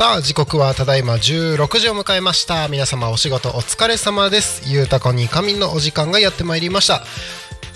[0.00, 2.68] さあ時刻はただいま16時を迎えました。
[2.68, 4.62] 皆様お仕事お疲れ様です。
[4.64, 7.02] ゆうたこに仮眠のお時間がやってまいりました。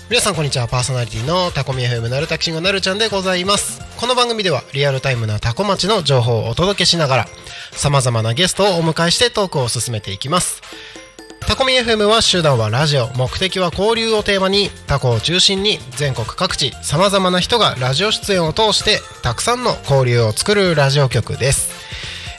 [0.09, 0.67] 皆さんこんにちは。
[0.67, 3.79] パーソナリティのタコミ FM なるたきしんごなるちゃんでございます。
[3.97, 7.27] この番組ではリアルタイムなタコ町の情報をお届けしながら
[7.73, 10.63] 様々なゲストをお迎えしてトークを進めていきます。
[11.41, 21.74] タコミ FM は集団はラジオ目的は交流をテーマにタコを中心に全国各地様々な人がラジオ出演を通してたくさんの交流を作るラジオ局です。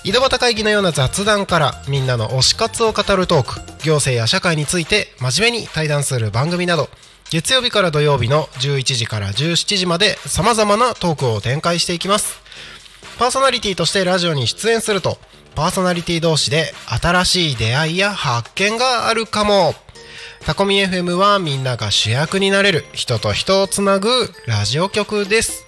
[0.06, 6.88] 井戸端会議のような雑談からみんなの推し活を語るトーク行政や社会について真面目に対談する番組など
[7.28, 12.40] 月曜日から土曜日の11時から17時まで様々なトークを展開していきます。
[13.18, 15.18] パーソナリティとしてラジオに出演すると
[15.56, 19.74] パーソナリティ同士で新しい出会いや発見があるかも。
[20.44, 24.08] タコミ FM はみんなが主役になれる人と人をつなぐ
[24.46, 25.66] ラジオ局です。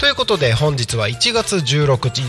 [0.00, 2.22] ということで本日は1月16日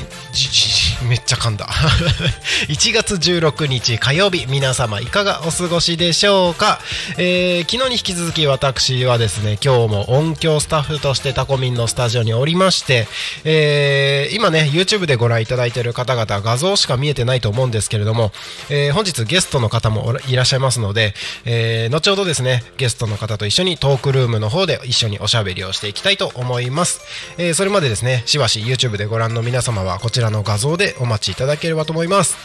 [1.04, 1.68] めっちゃ噛んだ。
[2.70, 6.80] 1月16日火曜日皆様いかがお過ごしでしょうか、
[7.18, 13.08] えー昨日に引き続き私はですね今日も音響スタッフとしてタコミンのスタジオにおりまして、
[13.44, 18.32] えー今ね YouTube でご覧いただいている方々画像しか見えてないと思うんですけれども、
[18.70, 21.14] えー本日ゲストの方もいらっしゃいますので、
[21.46, 27.02] えー後ほどですねゲストの方と一緒にトークルームの方で一緒におしゃべりをしていきたいと思います、
[27.38, 32.38] えーそれまでですねしばし YouTube でご覧の皆様はこちらの画像でお待ちいただければと思います。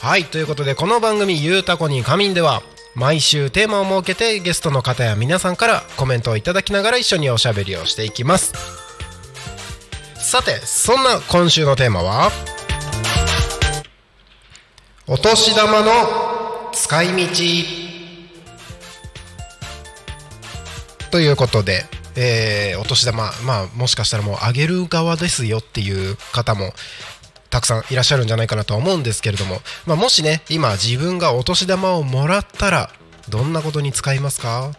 [0.00, 2.62] はいということでこの番組「ゆうたこに仮眠」では
[2.94, 8.52] 毎週テーマを設けてゲストの方や皆さんからコメントをいただきながら一緒におしゃべりをしていきます。
[10.16, 12.30] さてそんな今週のテーマは
[15.06, 17.94] お年玉の使い道。
[21.10, 21.84] ということで、
[22.16, 26.74] えーお年玉まあもしかしたらもうあげる側ですよっていう方も
[27.54, 32.90] たくさんいらっしゃるんじゃないかなとは思うんですけれども、まあ、もしね今自分がお年玉をもらったら
[33.28, 34.72] どんなことに使いますか？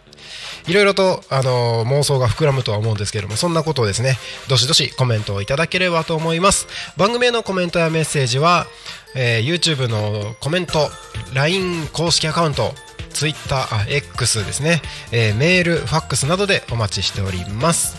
[0.66, 4.18] いろいろと、あのー妄想が膨らむとは思うんですけれどもそんなことをですね
[4.50, 6.66] どしどしコメントをいただければと思います。
[6.98, 8.66] 番組へのコメントやメッセージは、
[9.14, 10.90] えー YouTube のコメント
[11.32, 12.74] LINE 公式アカウント
[13.14, 14.82] Twitter あ X ですね、
[15.12, 17.96] えーメールファックスなどでお待ちしております。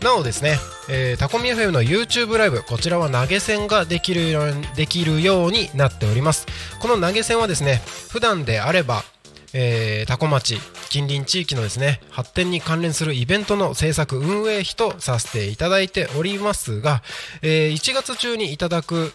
[0.02, 0.58] なおですね、
[0.90, 6.46] えータコミ FM の YouTube ライブこちらは投げ銭ができるできるようになっております。
[6.80, 7.80] この投げ銭はですね
[8.10, 9.04] 普段であれば
[9.52, 10.58] えー、タコ町
[10.88, 17.02] 近隣地域のですね発展に関連するイベントの制作運営費とさせていただいておりますが、
[17.42, 19.12] えー1月中にいただく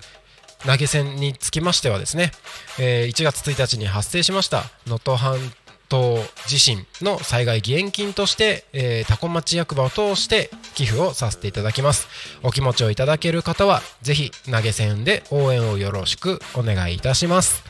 [0.65, 2.31] 投げ銭につきましてはですね、
[2.79, 5.37] えー1月1日に発生しました能登半
[5.91, 12.07] 島地震の災害義援金として、えー、タコ町役場を通して寄付をさせていただきます。
[12.43, 17.63] お気持ちをいただける方はぜひ投げ銭で応援をよろしくお願いいたします。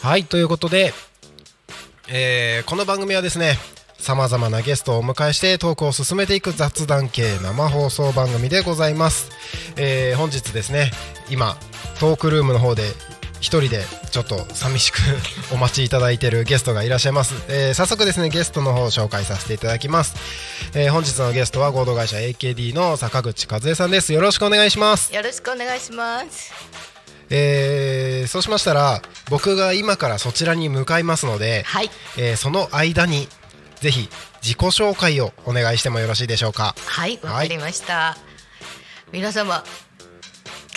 [0.00, 0.94] はいということで
[2.12, 3.56] えーこの番組はですね
[3.98, 9.30] さまざまなゲストをお迎えしてトークを進めていく雑談系生放送番組でございます、
[9.76, 10.90] えー本日ですね
[11.30, 11.56] 今
[12.00, 12.82] トークルームの方で
[13.40, 14.98] 一人でちょっと寂しく
[15.52, 20.16] お待ちいただいているゲストがいらっしゃいます、えー早速ですねゲストの方を紹介させていただきます、
[20.74, 24.12] えー本日のゲストは合同会社 AKD の坂口和恵さんです。
[24.12, 25.14] よろしくお願いします。
[25.14, 26.89] よろしくお願いします。
[27.30, 29.00] えーそうしましたら
[29.30, 31.90] 僕が今からそちらに向かいますので、はい。
[32.18, 33.28] えーその間に
[33.80, 34.10] ぜひ
[34.42, 36.74] 自己紹介をお願いしてもよろしいでしょうか。
[36.84, 38.16] はいわかりました、
[39.12, 39.64] 皆様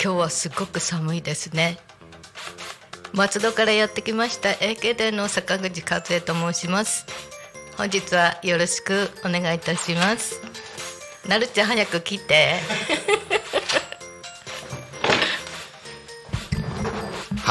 [0.02, 1.78] 今日はすごく寒いですね。
[3.12, 7.06] 松戸からやってきました AKD の坂口和恵と申します。
[7.76, 10.40] 本日はよろしくお願いいたします。
[11.28, 12.60] なるちゃん早く来て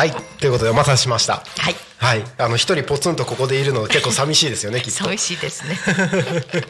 [0.03, 0.11] はい。
[0.11, 1.35] ということでお待たせしました。
[1.59, 1.75] はい。
[1.97, 2.23] はい。
[2.37, 5.05] あの一人ポツンとここでいるの結構寂しいですよねきっと。
[5.05, 5.79] 寂しいですね。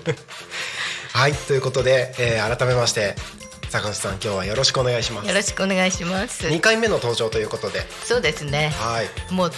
[1.14, 1.34] はい。
[1.34, 3.16] ということで、えー改めまして
[3.70, 5.28] 坂口さん今日はよろしくお願いします。
[5.28, 6.46] よろしくお願いします。
[6.46, 7.82] 2回目の登場ということで。
[8.04, 8.72] そうですね。
[8.78, 9.10] はい。
[9.34, 9.52] もう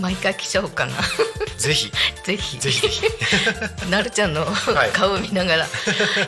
[0.00, 0.92] 毎回来ちゃおうかな。
[1.58, 1.90] ぜひ。
[2.24, 2.58] ぜひ。
[2.58, 3.02] ぜひ
[3.90, 4.92] なるちゃんのい。
[4.92, 5.66] 顔を見ながら、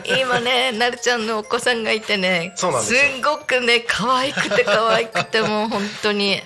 [0.05, 2.65] 今ねなるちゃんのお子さんがいてねす
[3.23, 6.43] ごくね可愛くて可愛くてもう本当に。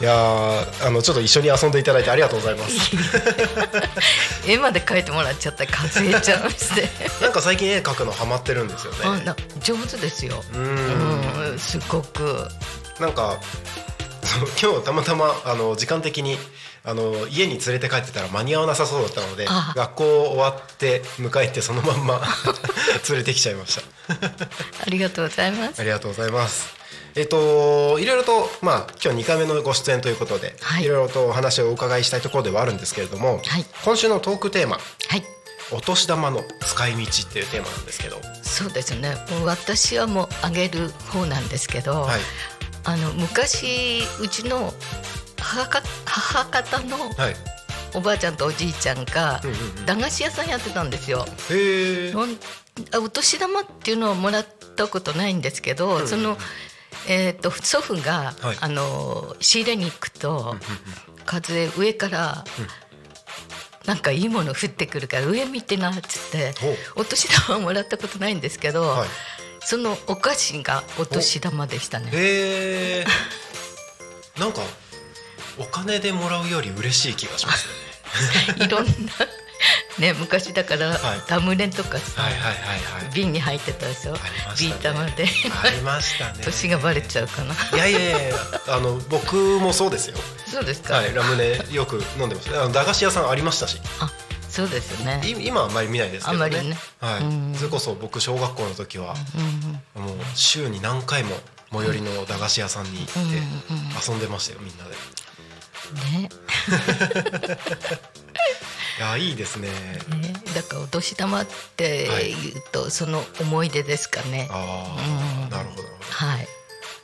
[0.00, 2.74] いやーあのちょっと一緒に遊んでいただいてありがとうございます。
[4.46, 6.88] 絵まで描いてもらっちゃった和江ちゃんして
[7.20, 8.98] なんか最近絵描くのハマってるんですよね。
[9.04, 10.42] あな上手ですよ。
[10.52, 11.50] うーん。
[11.52, 12.48] うんすごく。
[12.98, 13.38] なんか
[14.34, 16.38] そ う今日たまたまあの時間的に
[16.84, 22.20] あの家に連れて帰ってたら間に合わなさそうだったのであ学校終わって迎えてそのまんま
[23.08, 23.82] 連れてきちゃいました。
[24.86, 25.80] ありがとうございます。
[25.80, 26.74] ありがとうございます。
[27.16, 30.84] えっといろいろとまあ今日2回目のご出演ということで、はい。
[30.84, 33.64] いろいろとお話をお伺いしたいところではあるんですけれども、はい。
[33.84, 34.78] 今週のトークテーマ
[35.08, 35.24] はい
[35.70, 39.16] 「お年玉の使い道」っていうテーマなんですけど、そうですね。
[39.44, 42.20] 私はもうあげる方なんですけど、はい
[42.84, 44.72] あの昔うちの
[45.38, 47.36] 母か母方のはい、
[47.94, 49.86] おばあちゃんとおじいちゃんがうんうんうん。
[49.86, 51.24] 駄菓子屋さんやってたんですよ。
[53.00, 54.46] お年玉っていうのはもらっ
[54.76, 56.36] たことないんですけど、その、
[57.08, 58.56] えー、と祖父が、はい。
[58.60, 60.56] あの仕入れに行くと、
[61.24, 62.44] 風上から、
[63.86, 66.54] なんかいいもの降ってくるから上見てなっつって
[66.96, 69.08] お年玉はもらったことないんですけど、はい
[69.66, 72.10] そのお菓子がお年玉でしたね。
[72.12, 73.04] へえ
[74.38, 74.60] なんか
[75.58, 77.68] お金でもらうより嬉しい気がします
[78.58, 78.64] ね。
[78.66, 78.90] いろんな
[79.98, 80.98] ね昔だから、はい。
[81.28, 82.52] ラムネとかさ、はいはいはい
[83.04, 83.14] はい。
[83.14, 84.68] 瓶に入ってたでしょ、ありましたね。
[84.70, 85.26] ビー玉で。
[85.64, 86.40] ありましたね。
[86.44, 87.54] 年がバレちゃうかな。
[87.54, 88.36] いやいやいやいや
[88.68, 90.16] あの僕もそうですよ。
[90.50, 90.94] そうですか。
[90.94, 93.80] はいラムネよく飲んでましたあの駄菓子屋さんありましたし。
[94.00, 94.10] あ、
[94.54, 95.20] そうですよね。
[95.26, 96.44] い今はあんまり見ないですけどね。
[96.44, 96.76] あんまりね。
[97.00, 97.24] はい。
[97.24, 97.54] うん。
[97.56, 99.16] それこそ僕小学校の時は
[99.96, 101.34] うんもう週に何回も
[101.72, 104.90] 最寄りの駄菓子屋さんに行って遊んでましたよみんなで。
[104.90, 106.28] うんね。
[108.96, 109.68] いやいいですね。
[109.68, 110.32] ね。
[110.54, 111.46] だからお年玉っ
[111.76, 112.52] てい。
[112.56, 114.48] うと、その思い出ですかね。
[114.52, 114.60] あう
[115.40, 115.44] ん。
[115.46, 116.14] あなるほどなるほど。
[116.26, 116.48] はい。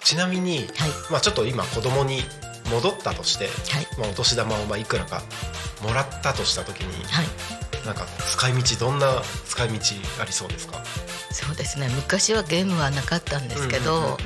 [0.05, 0.91] ちなみに、はい。
[1.11, 2.23] まあ、ちょっと今子供に
[2.71, 5.23] 戻ったとして、はいまあ、お年玉をまあいくらか
[5.83, 7.27] もらったとした時にはい。
[7.87, 9.75] なんか使い道どんな使い道
[10.21, 10.83] ありそうですか？
[11.33, 11.89] そうですね。
[11.89, 14.19] 昔はゲームはなかったんですけうんど、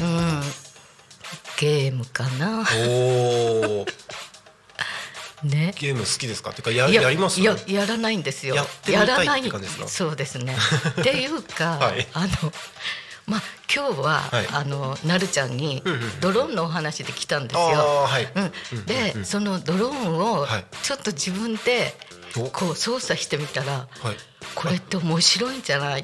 [0.00, 0.42] うんうんうん、
[1.58, 2.64] ゲームかな。
[2.74, 3.86] おお
[5.44, 5.74] ね。
[5.78, 6.50] ゲーム好きですか？
[6.50, 7.38] っていうかやいややります？
[7.40, 8.54] いややらないんですよ。
[8.88, 9.88] やらないって感じですか？
[9.88, 10.56] そうですね。
[11.00, 12.28] っていうか、はいあの
[13.26, 13.42] まあ
[13.74, 14.46] 今日は、はい。
[14.52, 15.82] あのなるちゃんに
[16.20, 17.78] ドローンのお話で来たんですあよ。
[17.78, 18.28] あはい、
[18.72, 20.64] うん、で、そのドローンをはい。
[20.82, 21.94] ちょっと自分で
[22.36, 22.50] お。
[22.50, 24.16] こう操作してみたらはい。
[24.54, 26.02] これって面白いんじゃない？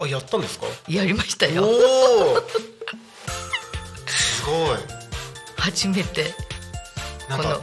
[0.00, 0.66] あやったんですか？
[0.88, 1.66] やりましたよ。
[4.06, 4.78] すごい。
[5.56, 6.32] 初めて。
[7.28, 7.60] この。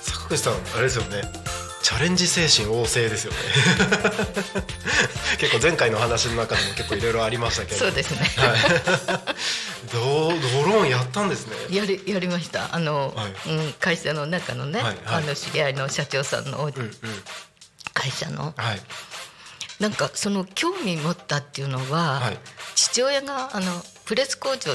[0.00, 1.22] 坂口さんあれですよね。
[1.82, 3.38] チャレンジ精神旺盛ですよね
[5.38, 7.78] 結構前回の話の中でも結構いろいろありましたけど。
[7.78, 8.18] そうですね。
[8.36, 8.58] はい、
[9.92, 11.56] ドドローンやったんですね。
[11.70, 12.74] やりやりました。
[12.74, 13.50] あの、はい。
[13.50, 15.22] うん、会社の中のね、はいはい。
[15.24, 16.90] あの知り合いの社長さんのうんうん。
[17.92, 18.54] 会社の。
[18.56, 18.80] はい。
[19.78, 22.38] なんかその興味持ったっていうのは、はい。
[22.74, 24.72] 父親があのプレス工場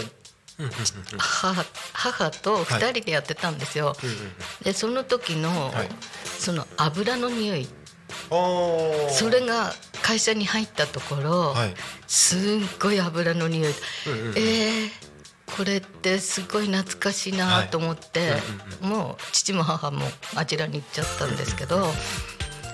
[1.17, 3.95] 母母と2人でやってたんですよ。
[4.03, 4.17] うんうん
[4.63, 5.89] でその時の、はい。
[6.37, 7.80] その油の匂いあー
[8.29, 11.73] それが会社に入ったところ、はい。
[12.07, 12.39] すっ
[12.81, 13.73] ごい油の匂い、
[14.07, 14.37] うんうんうん。
[14.37, 15.11] えー
[15.57, 18.35] これってすごい懐かしいなと思って、
[18.81, 19.99] もう父も母も
[20.35, 21.87] あちらに行っちゃったんですけど、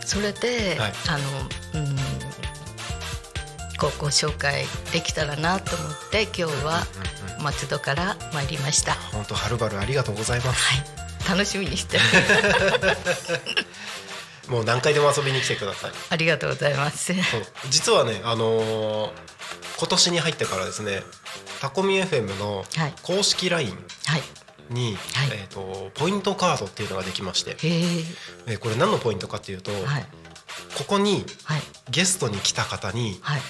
[0.05, 0.93] それで、はい。
[1.09, 1.17] あ
[1.73, 1.95] の、うん、
[3.77, 6.85] こうご紹介できたらなと思って今日は
[7.41, 8.91] 松戸から参りました。
[8.91, 10.73] は本当はるばるありがとうございます。
[10.75, 12.03] い、楽しみにしてる
[14.49, 17.13] もう何回でも遊びに来てくださいありがとうございます。
[17.69, 19.11] 実はねあのー
[19.79, 21.01] 今年に入ってからですね
[21.61, 23.69] タコミ FM のはい公式 LINE
[24.05, 24.21] はい。
[24.73, 27.81] に、はいえー、とポイントカードっていうのができまして、へえ。
[28.47, 30.05] えーこれ何のポイントかっていうと、はい
[30.77, 33.41] ここにはいゲストに来た方にはい。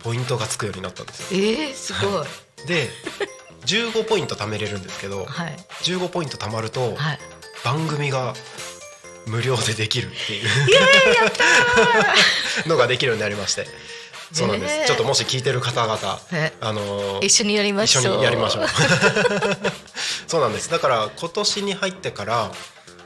[0.00, 2.26] ポイントがつくようになったんですよええすごい。
[2.68, 2.88] で
[3.66, 7.18] 15ポイント貯めれるんですけど、はい15ポイント貯まると、はい。
[7.64, 8.34] 番組が
[9.26, 10.48] 無料でできるっていう。
[12.68, 13.66] のができるようになりまして。
[14.32, 14.84] そうなんです、え。
[14.84, 18.02] ーちょっともし聞いてる方々、えあのー一緒にやりましょう。
[18.02, 18.66] 一緒にやりましょう。
[20.26, 20.70] そうなんです。
[20.70, 22.50] だから今年に入ってから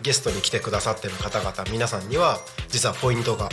[0.02, 3.48] ゲストに来てくださってる方々皆さんには実はポイントが。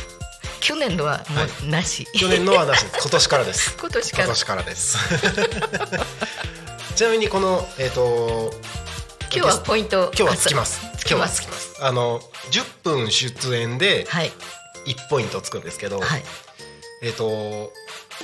[0.60, 2.08] 去年のはもうなし。
[2.14, 3.76] 去年のはなし 今年からです。
[3.80, 4.24] 今年から。
[4.24, 4.98] 今年からです。
[6.96, 8.52] ちなみにこのえっ、と
[9.32, 10.12] 今日はポイント。
[10.18, 11.84] 今日はつきます今日はつきます。
[11.84, 12.20] あの
[12.52, 14.32] 10分出演ではい。
[14.86, 16.24] 1ポイントつくんですけど、はい。
[17.02, 17.72] えっ、と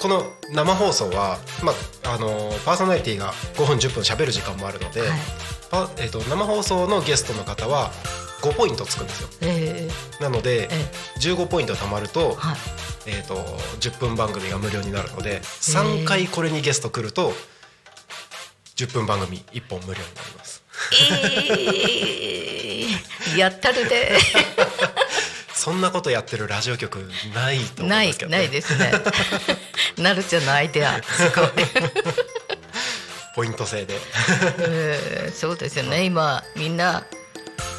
[0.02, 1.72] この生放送は、ま
[2.04, 2.28] あ、あの
[2.66, 5.10] パーソナリティが5分10分喋る時間もあるので、はい。
[5.72, 7.92] パえー、と生放送のゲストの方は
[8.42, 9.30] 5ポイントつくんですよ。
[9.42, 9.88] え
[10.20, 11.20] なのでええ。
[11.20, 12.58] 15ポイント貯まると,、はい。
[13.06, 13.36] えー、と
[13.80, 17.34] 10分番組が無料になるので3回これにゲスト来ると
[18.76, 22.88] 10分番組1本無料になりますえ
[23.36, 24.18] えやったるで。
[25.54, 26.98] そんなことやってるラジオ局
[27.34, 28.92] ないと思ないいますけど、ね、ないですね。
[29.98, 31.50] なるちゃんのアイデアすごい。
[33.36, 33.98] ポイント制で
[34.60, 36.04] えーそうですよね。
[36.04, 37.06] 今みんな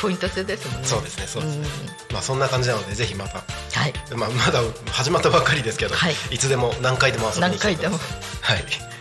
[0.00, 0.88] ポイント制ですもんね。
[0.88, 3.92] そうですねそうですねんまあそんな感じなのでぜひまたはい。
[4.14, 4.60] まあ、まだ
[4.90, 7.98] 始まったばっかりですけど、はいい、つでも何回でも遊びに来てください何回でも
[8.40, 8.93] はい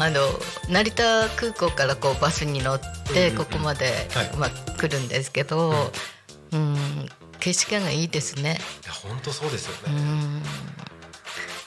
[0.00, 0.20] あの
[0.68, 2.80] 成田空港からこうバスに乗っ
[3.12, 4.36] てここまで、はい。
[4.36, 5.72] まあ、来るんですけど、
[6.52, 6.76] うん、
[7.40, 8.58] 景色がいいですね。
[8.84, 10.42] いや本当そうですよね、うん。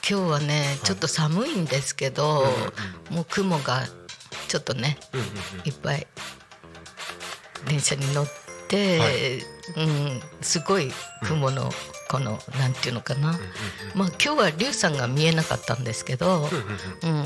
[0.08, 2.44] 今日はねちょっと寒いんですけど、
[3.10, 3.82] もう雲が
[4.48, 4.98] ちょっとね
[5.64, 6.06] いっぱい
[7.68, 8.26] 電車に乗っ
[8.68, 9.52] て、はい。
[9.76, 10.90] うん、すごい
[11.24, 11.70] 雲の
[12.10, 13.36] この、なんていうのかな、うん
[13.94, 17.24] まあ今日は龍さんが見えなかったんですけど、うん、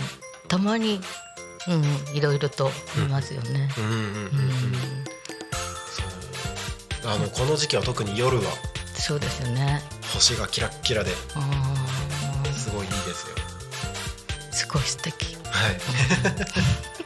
[0.49, 1.01] たまに、
[1.69, 3.69] うん、いろいろと見ますよね。
[7.05, 8.45] あのこの時期は特に夜は
[8.95, 9.83] そうですよね。
[10.15, 11.11] 星がキラッキラで
[12.53, 13.37] すごいいいですよ
[14.51, 15.37] すごい素敵。
[15.45, 15.77] はい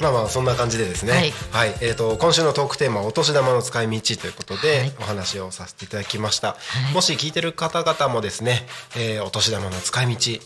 [0.00, 1.32] まあまあそんな感じでですね。
[1.52, 1.74] はい。
[1.80, 4.92] えー、と今週のトークテーマはお年玉の使い道ということで、はい。
[5.00, 6.56] お話をさせていただきました、
[6.90, 6.94] い。
[6.94, 8.66] もし聞いてる方々もですね、
[8.96, 10.40] えーお年玉の使い道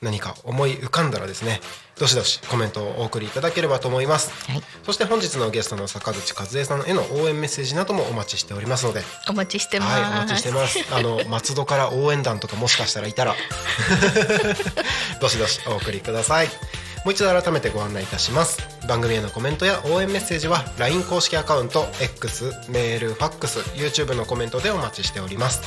[0.00, 1.60] 何か思い浮かんだらですね
[1.98, 4.62] どしどしコメントをお送りいただければと思います、はい。
[4.82, 9.02] そして本日のゲストの坂口和恵さんへの応援メッセージなどもお待ちしておりますので。
[9.28, 9.92] お待ちしてます。
[9.92, 10.78] はい、お待ちしてます。
[10.90, 13.36] あの松戸から応援団とかもしかしたらいたら、
[15.20, 16.48] どしどしお送りください。
[17.04, 18.60] もう一度改めてご案内いたします。
[18.86, 25.60] 番組へのコメントや応援メッセージは LINE 公式アカウント X、メール、ファックス、YouTube のコメントでお待ちしております。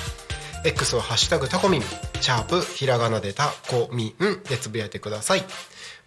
[0.63, 1.81] X はハッシュタグタコミン、
[2.21, 5.43] シャープひらがなでタコミンでつぶやいてください。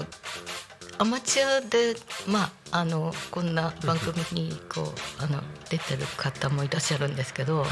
[1.00, 1.96] アマチュアで
[2.28, 4.82] まああのこんな番組にこ
[5.22, 7.68] うあの出てる方もいらっしゃるんですけど、はい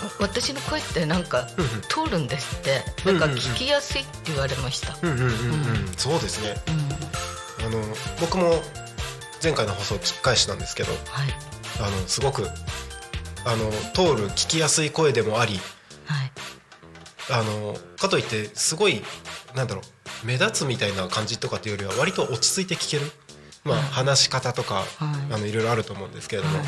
[0.18, 1.48] 私の声ってなんか
[1.88, 2.84] 通るんですって。
[3.04, 4.96] なんか聞きやすいって言われました。
[5.96, 6.54] そうですね。
[7.60, 7.82] あの
[8.20, 8.62] 僕も
[9.42, 11.34] 前回の放送聞き返したんですけどはい。
[11.80, 12.48] あのすごく
[13.44, 15.60] あの通る聞きやすい声でもあり
[16.06, 16.32] はい。
[17.30, 19.02] あのかといってすごい
[19.54, 23.10] なんだろう目立つみたいな感じとかっていうよりは割と落ち着いて聞ける、
[23.64, 23.86] まあ、はい。
[23.88, 24.86] 話し方とか、はい。
[25.34, 26.66] あのいろいろあると思うんですけれども、はい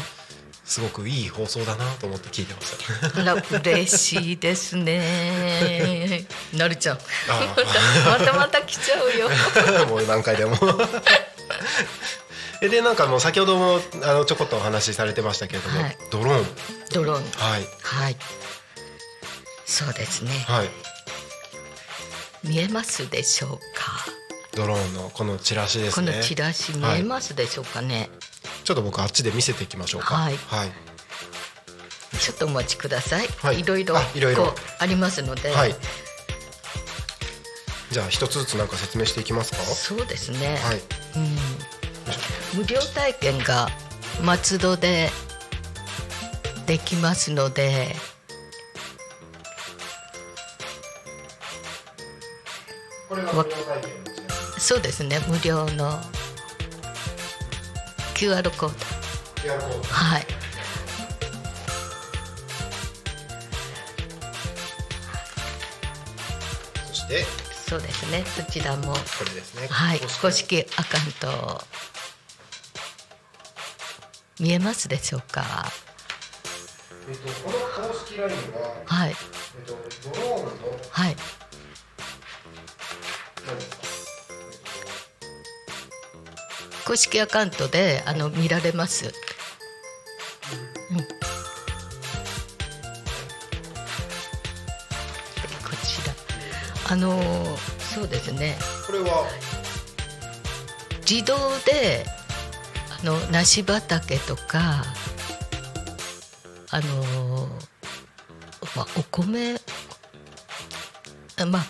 [0.68, 3.58] すごくいい放送だなと思って聞いてました。
[3.70, 6.26] 嬉しいですね。
[6.52, 6.96] なるちゃん。
[6.96, 7.00] あ
[8.18, 9.30] またまた来ちゃうよ。
[9.88, 10.56] もう何回でも
[12.60, 16.46] え でなんかもう先ほどもあのちょこっとお話しされてましたけれども、はいドローン
[16.92, 17.22] ドローン。
[17.50, 18.16] はいはい。
[19.64, 20.44] そうですね。
[20.46, 20.68] はい
[22.44, 24.04] 見えますでしょうか？
[24.54, 28.10] ドローンのこのチラシですねこのチラシ見えますでしょうかね？
[28.64, 30.14] ちょっと僕あっちで見せていきましょうか。
[30.14, 30.37] はい。
[30.37, 30.71] はい、
[32.19, 33.26] ちょっとお待ちください。
[33.43, 33.61] はい。
[33.61, 34.55] いろいろあいろいろ。
[34.78, 35.50] ありますので。
[35.50, 35.75] はい。
[37.90, 39.59] じゃあ一つずつなんか説明していきますか？
[39.62, 40.59] そうですね。
[40.62, 40.83] はい。
[41.17, 42.61] うん。
[42.61, 43.69] 無料体験が
[44.23, 45.11] 松戸で
[46.67, 47.97] できますので。
[53.09, 54.26] これがわ無料体験ですね。
[54.59, 55.21] そうですね。
[55.28, 55.99] 無料の
[58.18, 58.75] QR コード。
[59.92, 60.26] はい。
[66.88, 67.25] そして。
[67.68, 68.25] そうですね。
[68.25, 68.92] そちらも。
[68.92, 69.68] これですね。
[69.68, 70.00] はい。
[70.00, 70.20] 公式。
[70.20, 71.64] 公式アカウント。
[74.40, 75.70] 見えますでしょうか？
[77.08, 78.82] えっとこの公式ラインは。
[78.84, 79.10] はい。
[79.10, 79.16] えっ
[79.64, 79.76] と
[80.10, 80.50] ドローンの
[80.90, 81.16] はい
[86.88, 89.12] 公式アカウントであの見られます、
[90.90, 91.04] うん、で
[95.62, 96.14] こちら。
[96.90, 97.21] あの
[97.78, 98.57] そうですね。
[98.87, 99.26] これは？
[101.07, 102.07] 自動で
[103.02, 104.83] あの梨畑とか
[106.71, 107.49] あの
[108.75, 109.57] まあお米
[111.37, 111.62] あまあ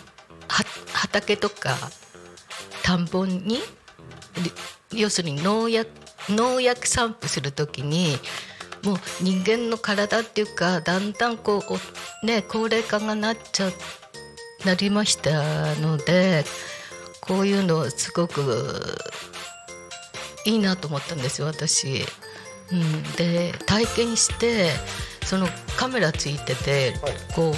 [0.47, 1.75] は畑とか
[2.83, 3.59] 田んぼに
[4.43, 4.53] り
[4.99, 5.89] 要するに農薬
[6.29, 8.17] 農薬散布するときに
[8.83, 11.61] もう人間の体っていうかだんだんこう
[12.23, 13.69] おね高齢化がなっちゃ
[14.65, 16.43] なりましたので
[17.21, 18.97] こういうのすごく
[20.45, 22.05] いいなと思ったんですよ私。
[22.71, 24.69] うん、で体験して
[25.25, 25.47] その
[25.77, 27.13] カメラついてて、はい。
[27.35, 27.53] こ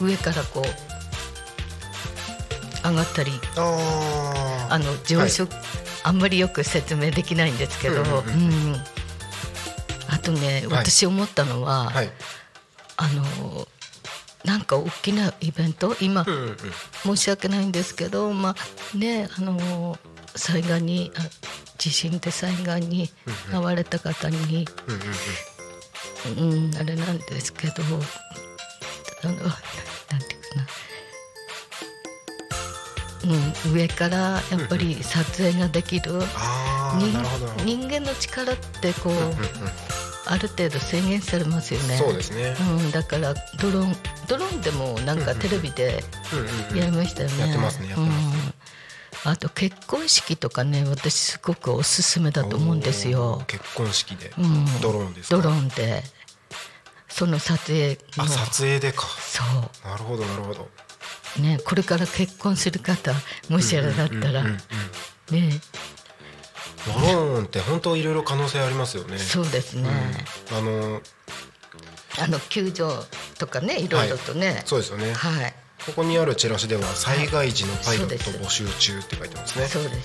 [0.00, 0.64] う上からこう
[2.88, 5.46] 上がったりああの上昇、
[6.04, 8.76] あんまりよく説明できないんですけど、うん
[10.08, 10.84] あとね、はい。
[10.84, 12.10] 私思ったのは、はい。
[12.96, 13.66] あの
[14.44, 16.24] なんか大きなイベント今、
[17.02, 18.54] 申し訳ないんですけどま
[18.94, 19.98] あねあの
[20.36, 21.22] 災害にあ
[21.78, 23.08] 地震で災害に
[23.50, 24.66] 遭われた方に、
[26.38, 27.82] うん、あれなんですけど
[33.24, 36.20] うん、上からやっぱり撮影ができる、
[37.64, 39.34] 人間の力ってこう、うんうんうん。
[40.26, 41.98] ある程度制限されますよね。
[41.98, 42.56] そうですね。
[42.58, 46.78] うん、だからドローンドローンでもなんかテレビでうんうんうん。
[46.78, 47.40] やりましたよね。
[47.40, 48.02] やってますねやって
[49.24, 53.44] まあと結婚式とかね私すごくおすすめだと思うんですおよー。
[53.44, 54.32] 結婚式で。
[54.38, 55.36] うん、ドローンですか？
[55.36, 56.02] ドローンで。
[57.08, 58.24] その撮影の。
[58.24, 59.06] あ撮影でか。
[59.20, 59.42] そ
[59.86, 60.62] なるほどなるほど。
[60.62, 60.68] う
[61.40, 63.12] ねこれから結婚する方
[63.48, 64.40] もしあれだったら。
[64.40, 64.58] うんうんうん
[65.32, 65.60] うんね
[66.86, 69.16] ドローンって本当いろいろ可能性ありますよね。
[69.16, 69.88] そうですね。
[70.52, 71.00] あの
[72.22, 72.84] あの救助
[73.38, 73.88] とかねい。
[73.88, 74.62] ろいろとね。
[74.66, 75.14] そうですよね。
[75.14, 75.54] はい、
[75.86, 79.66] ここにあるチラシでは災害時のパイロット募集中って書いてますね。
[79.66, 79.96] そうです。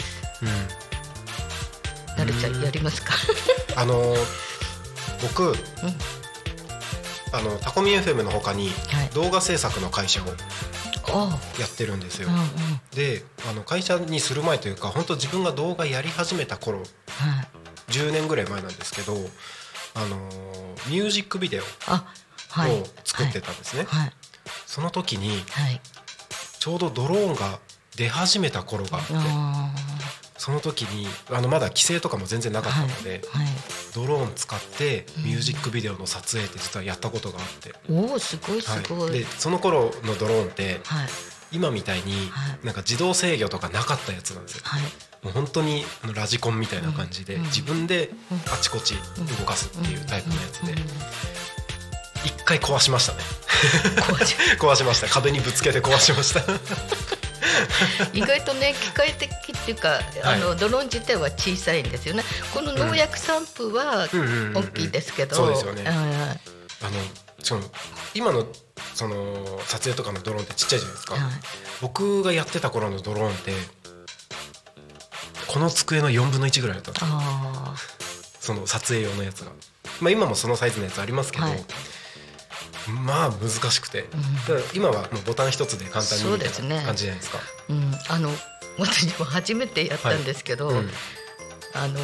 [0.41, 2.17] うん。
[2.17, 3.13] なるちゃんやりますか？
[3.75, 4.15] あの
[5.21, 5.53] 僕
[7.33, 9.09] あのタコミ FM の他にはい。
[9.09, 10.25] 動画制作の会社を
[11.59, 12.29] やってるんですよ。
[12.93, 16.87] であの会社にする前というか本当自分が動画やり始めた頃はい。
[17.91, 19.13] 10年ぐらい前なんですけど
[19.95, 20.15] あの
[20.87, 21.63] ミュージックビデオ。
[21.63, 24.13] を作ってたんですねはい。
[24.65, 25.81] その時にはい。
[26.59, 27.59] ちょうどドローンが
[27.95, 29.71] 出始めた頃があってあ
[30.39, 33.47] その時にあのまだ規制とかも全然なかったので、ーはい。
[33.93, 39.19] ドローン使ってミュージックビデオの撮影って実はやったことがあって、おおすごいすごはい、い。
[39.19, 41.07] でその頃のドローンってはい。
[41.51, 42.65] 今みたいにはい。
[42.65, 44.61] なんか自動制御とかなかったやつなんですよ。
[44.63, 44.81] はい。
[45.23, 47.43] もう本当にあのラジコンみたいな感じでうん。
[47.43, 48.09] 自分で
[48.51, 50.73] あちこち動かすっていうタイプのやつで
[52.23, 53.19] 一回壊しましたね。
[54.57, 55.09] 壊しました。
[55.09, 56.41] 壁にぶつけて壊しました
[58.13, 62.23] 意外とね機械的っていうか、あのドローン自体は小さいんですよね。
[62.53, 64.07] この農薬散布は
[64.53, 65.83] 大きいですけど、そうですよね。
[65.83, 65.87] ん。
[65.87, 66.39] あの
[67.43, 67.63] その
[68.13, 68.47] 今の
[68.93, 71.23] その撮影とかのドローンってちっちゃいじゃないですか、はい。
[71.81, 73.53] 僕がやってた頃のドローンって
[75.47, 77.75] この机の4分の1ぐらいだったんですよあ
[78.39, 79.51] その撮影用のやつが、
[79.99, 81.65] まあ、今もそのサイズのやつありますけど、はい
[83.05, 84.05] まあ難しくて、
[84.73, 87.39] 今はボタン一つで簡単にそうみたいな感じじゃないですか。
[87.69, 87.93] ーうん。
[88.09, 88.29] あの
[88.77, 90.89] 私も初めてやったんですけど、はいうん。
[91.73, 91.95] あの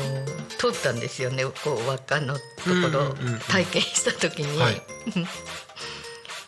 [0.57, 1.45] 通ったんですよね。
[1.45, 2.41] こう輪っかのとこ
[2.91, 3.15] ろ、う
[3.49, 4.81] 体験した時に、はい。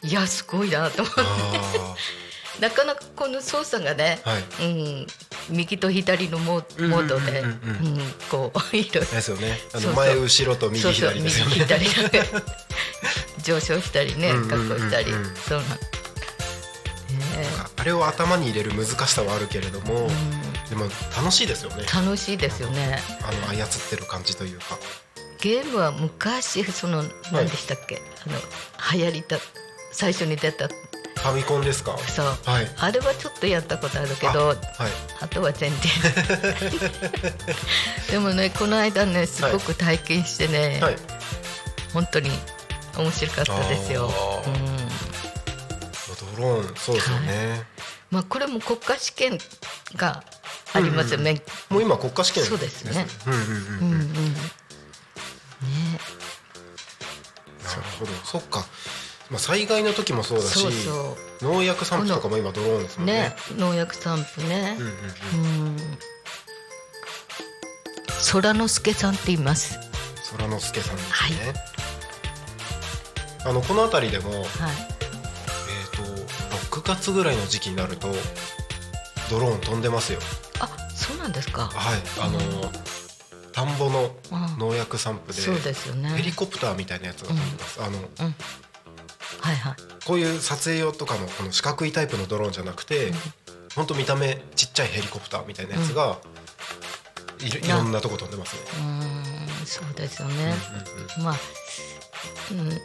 [0.08, 1.22] い、やすごいなと思って。
[1.22, 1.96] あ
[2.60, 4.66] なかなかこの操作がね、はい。
[4.66, 5.08] うん、
[5.50, 7.44] 右と左のモードで、
[8.30, 9.12] こう いろいろ。
[9.12, 9.60] あですよね。
[9.74, 9.92] あそうそう。
[9.92, 11.52] の前後ろと右そうそう左ですよね。
[11.56, 11.86] 右左
[12.34, 12.44] が
[13.44, 14.68] 上昇したりねうんうんうんうん。
[14.68, 15.06] 下降したり、
[15.48, 15.78] そうなん、ね
[17.78, 20.10] あれを頭に入れる難しさはあるけれども、
[20.70, 21.84] でも楽しいですよね。
[21.94, 23.00] 楽しいですよね。
[23.24, 24.78] あの操ってる感じというか。
[25.40, 28.36] ゲームは昔その何でしたっけ、あの
[29.00, 29.38] 流行りた
[29.92, 30.68] 最初に出た。
[30.68, 31.98] ファミコンですか？
[31.98, 32.68] そう、はい。
[32.78, 34.58] あれはちょっとやったことあるけどはい。
[35.22, 35.80] あとは全然。
[38.12, 40.96] でもねこの間ねすごく体験してね、はい。
[41.94, 42.30] 本当に
[43.02, 44.12] 面白かったですよ
[46.38, 47.64] ドローンそうですよね。
[48.12, 49.38] まあこれも国家試験
[49.96, 50.24] が
[50.74, 51.42] ありますよね。
[51.70, 53.94] もう今国家試験そうですねうんうんうんうんうん。
[53.94, 54.40] うんね
[57.64, 58.12] なるほど。
[58.24, 58.66] そっか。
[59.30, 60.66] まあ災害の時もそうだし
[61.42, 63.64] 農薬散布とかも今ドローンですもねうんね。
[63.64, 64.86] 農薬散布ねうん。
[64.86, 65.68] うんうん。
[65.68, 65.98] うん。
[68.32, 69.78] 空之助さんって言います。
[70.32, 71.77] 空之助さんですね。
[73.46, 74.98] あのこの辺りでも、えっ、はい。
[75.92, 78.10] と6月ぐらいの時期になると
[79.30, 80.20] ドローン飛んでますよ。
[80.60, 81.66] あ、そうなんですか。
[81.66, 82.00] はい。
[82.22, 82.72] あの
[83.52, 86.10] 田んぼのうん農薬散布でそうですよね。
[86.10, 87.82] ヘリコプターみたいなやつが飛んでます。
[87.82, 88.36] あのうん。
[89.42, 89.76] はいはい。
[90.06, 93.12] こういう撮影用とかのこの四角いタイプのドローンじゃなくて、
[93.76, 96.20] ほんと見た目ちっちゃいヘリコプターみたいなやつが、
[97.40, 98.62] いろいろんなとこ飛んでますね。
[98.72, 100.56] うーん、そうですよね。
[101.18, 101.36] うんうんまあ。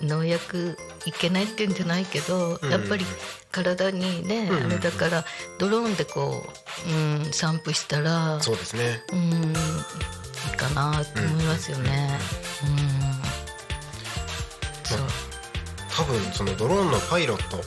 [0.01, 2.71] うん、農薬いけないっていうんじゃないけど、うん。
[2.71, 3.05] やっぱり
[3.51, 5.25] 体にね、あれだから
[5.59, 6.45] ドローンでこ
[6.87, 9.03] う、うん、散布したらそうですね。
[9.13, 9.55] うん
[10.51, 12.19] いいかなと思いますよね。
[12.65, 13.03] うん。
[14.85, 14.99] そう、
[15.97, 17.63] 多分そのドローンのパイロットうん、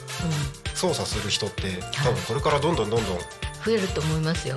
[0.74, 3.18] 操作する人って多分これからどんどんどんどん、
[3.64, 4.56] 増えると思いますよ。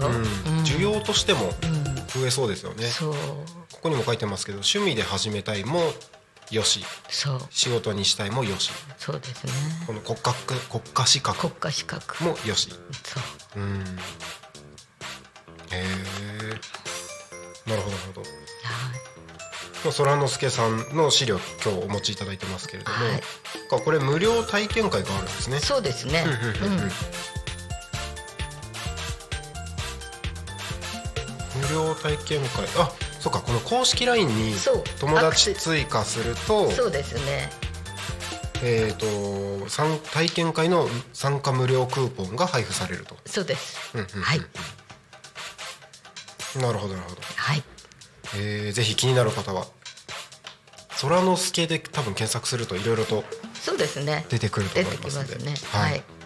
[0.65, 2.87] 需要としてもうん、増えそうですよね。
[2.87, 3.13] そう。
[3.13, 5.79] ここにも書いてますけど趣味で始めたいも
[6.51, 6.83] よし。
[7.09, 7.41] そう。
[7.51, 8.71] 仕事にしたいもよし。
[8.97, 9.53] そうですね。
[9.85, 10.33] この国家
[10.69, 12.23] 国家資格国家資格。
[12.23, 12.69] もよし。
[13.03, 13.19] そ
[13.55, 13.59] う。
[13.61, 13.81] うん。
[15.71, 16.59] へえ
[17.69, 18.21] なるほどなるほど。
[18.21, 18.29] はい。
[19.85, 23.21] まあ空之助さんの資料今日お持ちいただいてますけれども、はい。
[23.83, 25.59] これ無料体験会があるんですね。
[25.59, 26.25] そうですね。
[26.25, 26.91] うん。
[31.61, 32.65] 無料体験会。
[32.77, 34.53] あそうかこの公式 LINE に
[34.99, 37.49] 友達追加するとそうですね。
[38.61, 43.91] えー、と参体験会の参加無料クーポンが配布されると、そうです。
[43.93, 44.41] うんうんうんはい
[46.59, 47.63] なるほどなるほど、はい。
[48.35, 49.67] えー、ぜひ気になる方は
[50.99, 54.25] 空之助で多分検索するといろいろとそうですね。
[54.29, 55.53] 出てくると思いますのでね。
[55.71, 56.18] ははいい。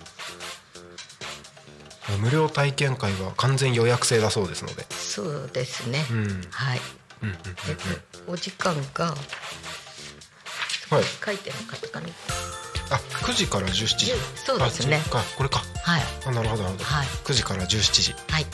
[2.17, 6.05] 無料体験会は完全予約制だそうですので、そうですね。
[6.11, 6.17] うん。
[6.17, 6.81] うんうんはい。
[7.23, 7.31] うん。
[7.31, 7.37] で
[8.27, 9.15] お時間が
[10.89, 12.07] はい、書いてなかったかな。
[12.91, 12.95] あ
[13.25, 14.11] 9時から17時。
[14.35, 15.01] そうですね。
[15.37, 15.63] これか。
[15.83, 16.01] はい。
[16.25, 17.07] あなるほどなるほど、はい。
[17.07, 18.15] 9時から17時。
[18.29, 18.45] はい。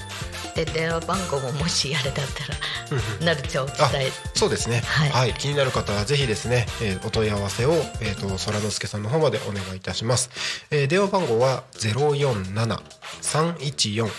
[0.65, 2.55] で電話番号ももしあれだったら
[2.91, 2.99] うん。
[3.19, 4.11] うんなるちゃんお伝あえ。
[4.33, 5.29] そうですね、ははい。
[5.31, 10.29] い気になる方はぜひですね、えーお問い合わせを、えー、と空之助さんの方までお願いいたします、
[10.71, 14.09] えー電話番号は047-314-5115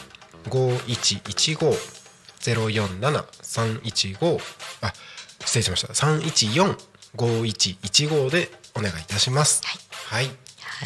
[2.41, 4.39] 047-315
[4.83, 4.93] あ
[5.45, 5.93] 失礼しました。
[7.17, 9.63] 314-5115でお願いいたします。
[10.09, 10.35] はい、はい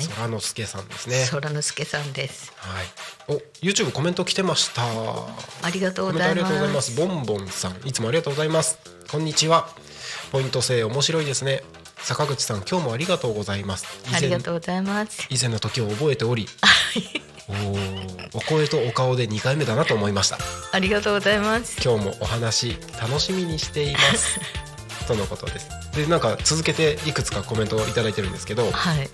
[0.01, 2.53] 空之助さんですね空之助さんです。
[2.57, 2.87] はい
[3.29, 3.33] お
[3.65, 6.59] YouTube コメント来てましたありがとうコメントありがございま。
[6.59, 6.97] とうございますす。
[6.99, 8.79] ボンボンさん、いつもありがとうございます。
[9.11, 9.69] こんにちは。
[10.31, 11.63] ポイント制面白いですね。
[11.99, 13.87] 坂口さん、今日もありがとうございます。
[14.13, 15.27] ありがとうございます。
[15.31, 16.47] 以前の時を覚えており、
[17.49, 20.39] おーお声とお顔で2回目だなと思いました。
[20.73, 21.81] ありがとうございます。
[21.83, 24.39] 今日もお話楽しみにしています。
[25.09, 25.69] とのことです。
[25.95, 29.09] で、なんか続けていくつかコメントをいただいてるんですけど、はい。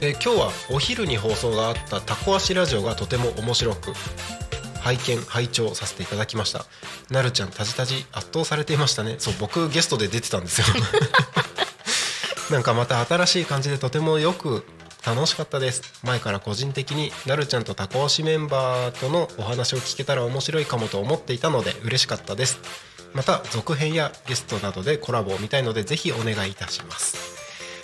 [0.00, 3.92] で今日はお昼に放送があったタコ足ラジオがとても面白く
[4.80, 6.64] 拝見拝聴させていただきました。
[7.10, 9.16] なるちゃんタジタジ圧倒されていましたね。
[9.18, 10.66] そう僕ゲストで出てたんですよ。
[12.52, 14.64] なんかまた新しい感じでとてもよく
[15.04, 15.82] 楽しかったです。
[16.04, 22.60] 前から個人的になるちゃんとタコ足メンバーとのお話を聞けたら面白いかもと思っていたので嬉しかったです。
[23.12, 27.35] また続編やゲストなどでコラボを見たいのでぜひお願いいたします。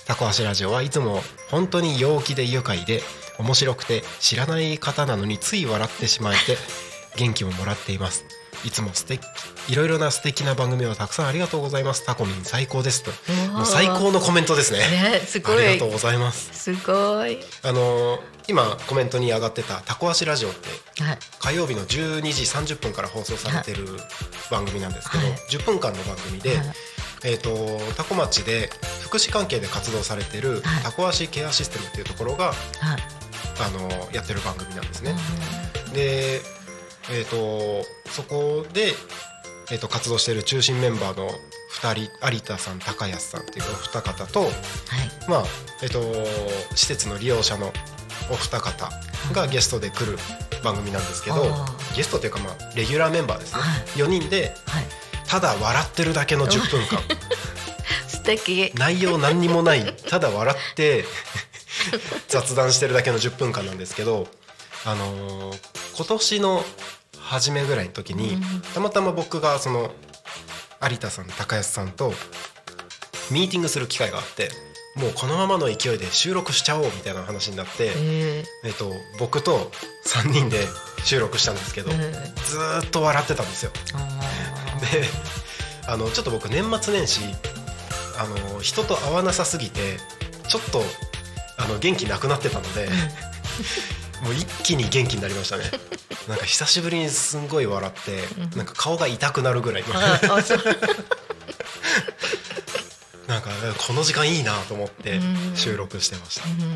[0.07, 3.03] タコ足ラジオはいつも本当に陽気で愉快で
[3.39, 6.57] 面白くて知らない方なのについ笑ってしまえて
[7.17, 8.25] 元気をもらっています。
[8.65, 9.25] いつも素敵
[9.69, 12.07] いろいろな素敵な番組をたくさんありがとうございます。
[12.07, 13.11] タコミン最高ですと。
[13.53, 14.79] わもう最高のコメントですね。
[14.79, 15.57] ねすごい。
[15.57, 16.51] ありがとうございます。
[16.55, 17.39] すごい。
[17.63, 20.69] あのー今コメントに上がってたタコ足ラジオって
[21.03, 21.19] はい。
[21.39, 23.87] 火曜日の12時30分から放送されてる
[24.51, 25.37] 番組なんですけど、はい。
[25.49, 26.75] 10分間の番組で、はい
[27.25, 30.83] えー、とタコ町で福祉関係で活動されてるはい。
[30.83, 32.55] タコ足ケアシステムっていうところが、はい。
[33.61, 35.15] あのやってる番組なんですね。
[35.95, 36.41] で、
[37.11, 38.93] えー、とそこで、
[39.71, 41.29] えー、と活動している中心メンバーの
[41.81, 44.51] 2人有田さん高安さんっていうお二方と、はい。
[45.29, 45.45] まあ
[45.83, 46.01] えー、と
[46.77, 47.73] 施設の利用者の
[48.31, 48.91] お二方
[49.33, 50.19] がゲストで来る
[50.65, 51.43] 番組なんですけど
[51.97, 53.81] ゲストというか、まあ、レギュラーメンバーですね、はい。
[53.99, 55.02] 4人ではい
[55.33, 57.01] ただ笑ってるだけの10分間。
[58.07, 58.71] 素敵。
[58.75, 59.97] 内容何にもない。
[60.11, 61.07] ただ笑って
[62.29, 64.29] 雑談してるだけの10分間なんですけど、
[64.85, 65.59] あのー
[65.97, 66.65] 今年の
[67.19, 68.43] 初めぐらいの時に、
[68.75, 69.95] たまたま僕がその
[70.83, 72.13] 有田さん高安さんと
[73.31, 74.51] ミーティングする機会があって
[74.97, 79.71] もうこのままの勢いで収録しちゃおうみたいな話になって、ええっと、僕と
[80.07, 80.67] 3人で
[81.05, 81.99] 収録したんですけど、うん。
[81.99, 83.73] ずーっと笑ってたんですよ。
[84.93, 85.05] で
[85.87, 87.21] あのちょっと僕年末年始
[88.19, 89.99] あの人と会わなさすぎて
[90.49, 90.83] ちょっと
[91.57, 92.89] あの元気なくなってたので
[94.23, 95.65] もう一気に元気になりましたね。
[96.29, 99.85] なんか久しぶりにすんごい笑ってなんか顔が痛くなるぐらい
[103.27, 105.57] なんかこの時間いいなと思ってうん。
[105.57, 106.45] 収録してました。
[106.47, 106.59] うん。
[106.61, 106.67] も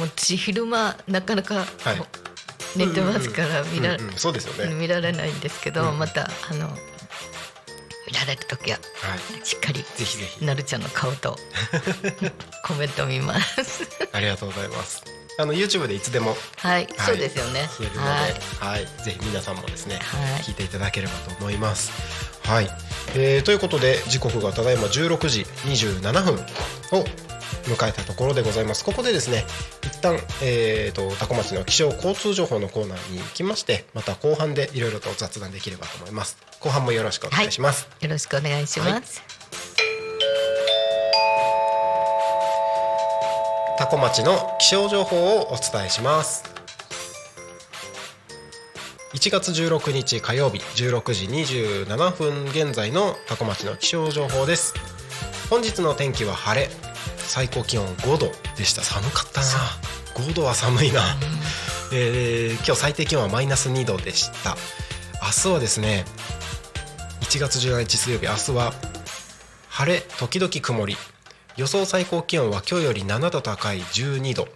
[0.00, 2.02] う私昼間なかなか、はい
[2.76, 4.74] 寝てますから見ら,、うんうんそうですよね。
[4.74, 5.98] 見られないんですけど、うん。
[5.98, 6.68] またあの
[8.06, 9.46] 見られる時ははい。
[9.46, 10.44] しっかりぜひぜひ。
[10.44, 11.38] なるちゃんの顔と
[12.64, 13.88] コメント見ます。
[14.12, 15.02] ありがとうございます。
[15.38, 17.06] あの YouTube でいつでもはい、はい。
[17.06, 17.68] そうですよね。
[18.60, 18.82] ははい。
[18.84, 20.42] い、ぜひ皆さんもですね、はい。
[20.42, 21.90] 聞いていただければと思います。
[22.44, 22.70] はい、
[23.16, 26.34] えーということで時刻がただいま16時27分
[27.00, 27.04] を
[27.64, 28.84] 迎えたところでございます。
[28.84, 29.44] ここでですね、
[29.82, 36.36] 一旦えーとタコ町の気象交通情報のコーナーに行きまして、また後半でいろいろと雑談できればと思います。
[36.60, 37.88] 後半もよろしくお願いします。
[38.00, 39.22] よろしくお願いします、
[43.78, 46.44] タコ町の気象情報をお伝えします
[49.14, 54.74] 1月16日火曜日16時27分現在のタコ町の気象情報です
[55.50, 56.68] 本日の天気は晴れ
[57.26, 58.82] 最高気温5度でした。
[58.82, 59.46] 寒かったな。
[60.14, 61.02] 5度は寒いな、
[61.92, 64.56] えー今日最低気温はマイナス2度でした。
[65.22, 66.04] 明日はですね
[67.20, 68.72] 1月17日水曜日明日は
[69.68, 70.96] 晴れ時々曇り。
[71.56, 74.48] 予想最高気温は今日より7度高い12度。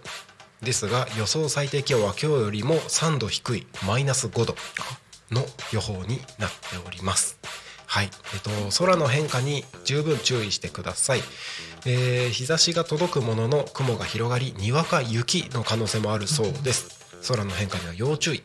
[0.61, 3.67] ですが予想最低気温は今日よりも3度低い。
[3.85, 4.55] マイナス5度
[5.31, 7.37] の予報になっております。
[7.87, 11.21] はい、えっと空の変化に十分注意してください。
[11.85, 16.99] えー日差しが届くものの雲が広がりにわか雪の可能性もあるそうです。
[17.27, 18.43] 空の変化には要注意。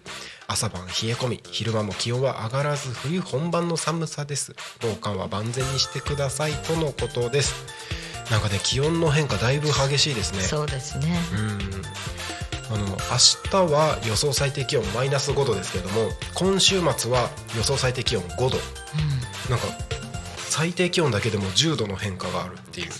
[0.49, 4.55] 朝晩冷え込み昼間も気温は上がらず冬本番の寒さです。
[4.81, 7.55] 防寒は万全にしてくださいとのことです。
[8.31, 10.43] なんかね気温の変化だいぶ激しいですね。
[10.43, 11.19] そうですね。
[11.33, 11.83] うん。
[12.69, 18.59] あの明日は予想最低気温マイナス5度ですけども今週末は予想最低気温5度。
[19.49, 19.67] なんか
[20.49, 22.91] 最低気温だけでも10度の変化があるっていう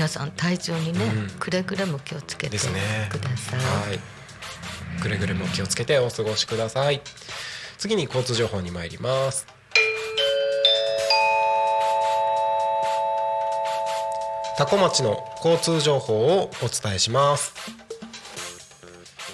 [0.00, 1.28] 皆さん体調にね、うん。
[1.38, 3.60] くれぐれも気をつけてください、
[3.90, 5.02] はい。
[5.02, 7.02] くれぐれも気をつけてお過ごしください。
[7.76, 9.46] 次に交通情報に参ります。
[14.56, 17.52] 多古町の交通情報をお伝えします。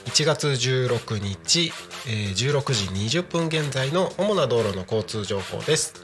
[0.06, 1.72] 1月16日、
[2.08, 5.94] えー16時20分現在の主な道路の交通情報です。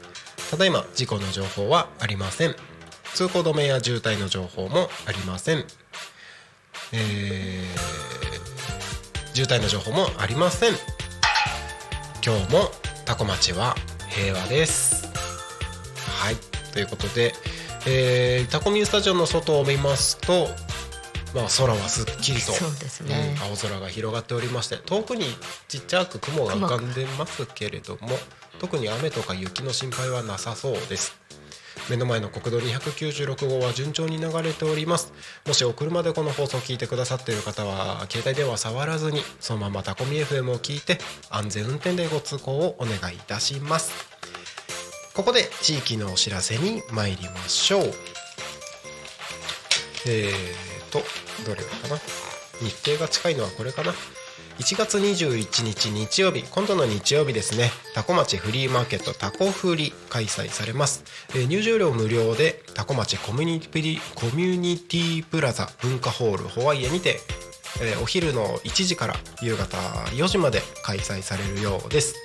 [0.49, 2.55] ただいま事故の情報はありません
[3.15, 5.65] 通行止めや渋滞の情報もありません。
[6.93, 8.03] えー
[9.35, 10.73] 渋滞の情報もありません。
[12.23, 12.69] 今日も
[13.03, 13.73] タコ町は
[14.09, 15.07] 平和です。
[16.21, 16.35] はい。
[16.71, 17.33] ということで、
[17.87, 20.47] えータコミンスタジオの外を見ますと
[21.33, 22.51] まあ空はすっきりと
[23.05, 23.35] ね。
[23.37, 25.25] うん青空が広がっておりまして遠くに
[25.67, 28.09] ちっちゃく雲が浮かんでますけれども
[28.59, 31.17] 特に雨とか雪の心配はなさそうです
[31.89, 35.13] 目の前の国道296号は順調に流れております。
[35.45, 40.97] もしお車でこの放送を聞いてくださっている方は携帯電話触らずにそのままタコミ FM を聞いて
[41.29, 43.91] 安全運転でご通行をお願いいたします。
[45.13, 47.83] ここで地域のお知らせに参りましょう。
[50.07, 50.99] えーと
[51.45, 51.97] どれかな。
[52.61, 53.93] 日程が近いのはこれかな。
[54.59, 57.71] 1月21日日曜日今度の日曜日ですね。
[57.95, 61.03] タコ町フリーマーケットタコフリ開催されます、
[61.35, 67.19] えー入場料無料でタコ町コミュニティコミュニティプラザ文化ホールホワイエにて、
[67.81, 69.77] えーお昼の1時から夕方
[70.11, 72.15] 4時まで開催されるようです。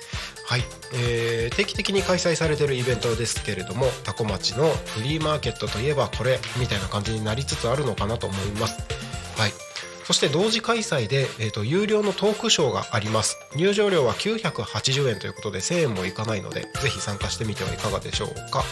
[0.45, 0.61] はい、
[0.93, 9.08] えー定期的に開催されているイベントですけれどもタコ町のフリーマーケットといえばこれみたいな感じになりつつあるのかなと思います。
[10.09, 13.37] そして同時開催で、えー、と有料のトークショーがあります。
[13.55, 18.63] 入場料は980円ということで1000円もいかないのでぜひ参加してみてはいかがでしょうか、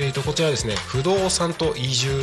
[0.00, 2.20] えー、とこちらですね不動産と移住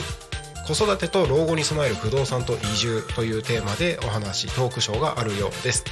[0.67, 5.85] 子育てと老後に備える不動産と移住というテーマでお話トークショーがあるようです。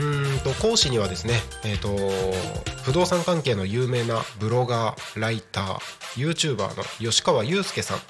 [0.00, 1.96] うんと講師にはですね、えー、と
[2.82, 5.78] 不動産関係の有名なブロガーライター
[6.16, 8.00] YouTuber の吉川祐介さん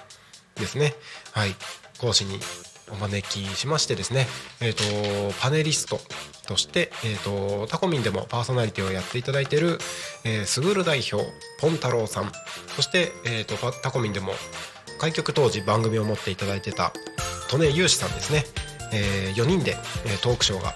[0.54, 0.94] ですね。
[1.32, 1.54] はい
[1.98, 2.40] 講師に
[2.92, 4.26] お招きしましてですね、
[4.60, 6.00] えー、とパネリスト
[6.46, 9.78] として、えー、とタコミンでもパーソナリティをやっていただいている、
[10.24, 11.26] えー、すぐる代表
[11.60, 12.32] ポン太郎さん。
[12.76, 14.32] そして、えー、とタコミンでも
[15.00, 16.92] 開局当時番組を持っていただいてた
[17.52, 18.44] 利根雄志さんですね、
[18.92, 20.74] え4人で、えトークショーが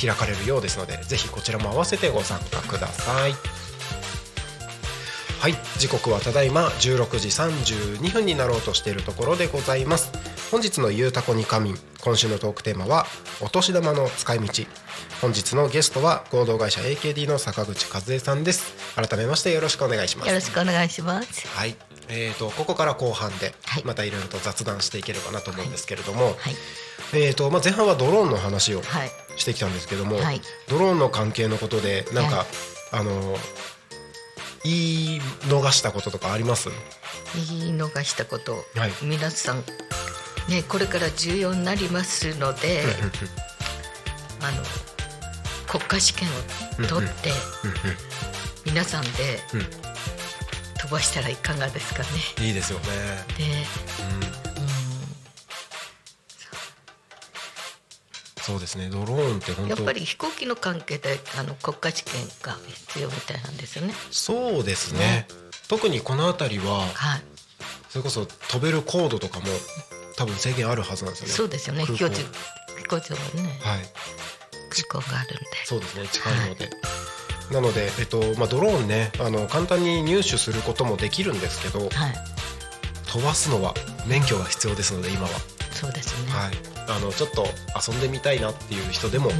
[0.00, 3.61] 開かれるようですのでぜひこちらも合わせてご参加ください。
[5.42, 5.56] はい。
[5.76, 10.12] 時刻はただいま16時32分になろうとしているところでございます。
[10.52, 13.08] 本日の「ゆうたこに仮眠」今週のトークテーマは
[13.42, 14.46] 「お年玉の使い道」
[15.20, 18.72] 本日のゲストは合同会社 AKD の坂口和恵さんです。
[18.94, 20.28] 改めましてよろしくお願いします。
[20.28, 21.48] よろしくお願いします。
[21.48, 21.74] はい、
[22.06, 23.82] えー、とここから後半ではい。
[23.84, 26.56] またいろいろと雑談していければなと思うんですけれども、はい。
[27.14, 29.10] えーとまあ、前半はドローンの話をはい。
[29.36, 30.40] してきたんですけども、はい。
[30.68, 32.46] ドローンの関係のことでなんか、はい。
[32.92, 33.36] あの
[34.64, 36.70] 言い逃したこととかあります？
[37.34, 38.92] 言い逃したこと、はい。
[39.02, 39.64] 皆さん
[40.48, 42.84] ねこれから重要になりますので
[44.40, 44.62] あの
[45.66, 46.32] 国家試験を
[46.88, 47.30] 取って
[48.64, 49.08] 皆さんで
[49.54, 49.66] うん。
[50.82, 52.08] 飛ばしたらいかがですかね。
[52.44, 52.86] いいですよね、
[53.38, 53.44] で、
[54.48, 54.51] うん、
[58.42, 58.90] そうですね。
[58.90, 63.94] ドローンって本当やっぱり飛行機の関係であの国家試験が必要みたいなんですよね。
[64.10, 65.28] そうですね。
[65.68, 67.22] 特にこの辺りははい、
[67.88, 69.46] それこそ飛べる高度とかも
[70.16, 71.34] 多分制限あるはずなんですよね。
[71.34, 71.84] そうですよね。
[71.84, 72.24] 飛行場飛
[72.88, 73.80] 行場はね、はい。
[74.88, 75.44] 空港があるんで。
[75.64, 76.08] そうですね。
[76.08, 76.70] 近いので、
[77.52, 81.90] なので、えっとまあ、ドローンねあの簡単に入手することもできるんですけどはい、
[83.06, 83.74] 飛ばすのは
[84.06, 85.28] 免許が必要ですので今は、
[85.72, 86.32] そうですね。
[86.32, 86.52] はい、
[86.88, 89.34] あのちょっと遊んでみたいなっていう人でもうん、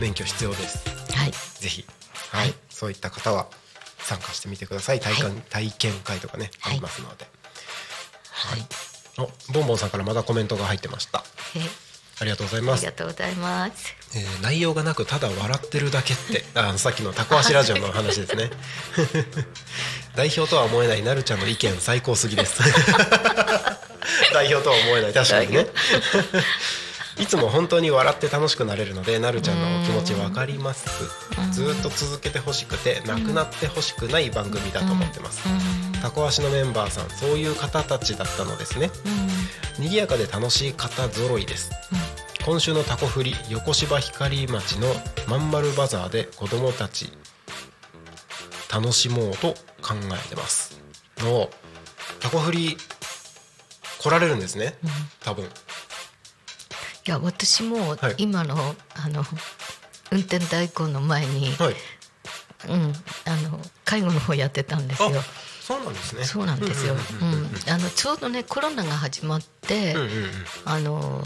[0.00, 0.88] 免許必要です。
[1.14, 1.84] はい、ぜひ、
[2.30, 2.46] はい。
[2.48, 2.54] はい。
[2.68, 3.48] そういった方は
[3.98, 5.00] 参加してみてください。
[5.00, 5.42] 体感、はい。
[5.50, 6.72] 体験会とかね、はい。
[6.72, 7.26] ありますので。
[8.30, 8.66] はい。
[9.18, 11.24] おボンボンさんからまだコメントが入ってました。
[11.56, 11.60] え
[12.20, 12.80] ありがとうございます。
[12.80, 13.94] ありがとうございます。
[14.14, 18.50] えー内容がなくただ笑ってるだけって あのさっきのタコ足ラジオの話ですね。
[20.14, 22.62] 代表とは思えないなるちゃんの意見最高すぎです
[24.32, 25.12] 代表とは思えない。
[25.12, 25.66] 確かにね。
[27.16, 30.86] いつも本当に笑って楽しくなれるのでなるちゃんのお気持ちわかります。
[31.52, 35.42] ずーっと続けてほしくてなくなってほしくない番組だと思ってます。
[36.02, 38.90] タコ足のメンバーさんそういう方たちだったのですね。
[39.78, 41.70] 賑やかで楽しい方揃いです、
[42.44, 44.88] 今週のタコフリ横芝光町の
[45.26, 47.12] まんまるバザーで子供たち
[48.72, 50.80] 楽しもうと考えてます。
[51.18, 51.48] の
[52.20, 52.76] タコフリ
[54.04, 54.74] 来られるんですね。
[55.20, 55.46] 多分。
[55.46, 55.48] い
[57.06, 58.14] や私もはい。
[58.18, 59.24] 今の、あの
[60.10, 61.74] 運転代行の前に、はい。
[62.68, 62.92] うん
[63.26, 65.08] あの介護の方やってたんですよ。
[65.08, 65.22] あ
[65.62, 66.24] そうなんですね。
[66.24, 66.94] そうなんですよ。
[66.94, 70.30] うんうんうんうんあのちょうどねコロナが始まって、うんうんうん
[70.66, 71.24] あの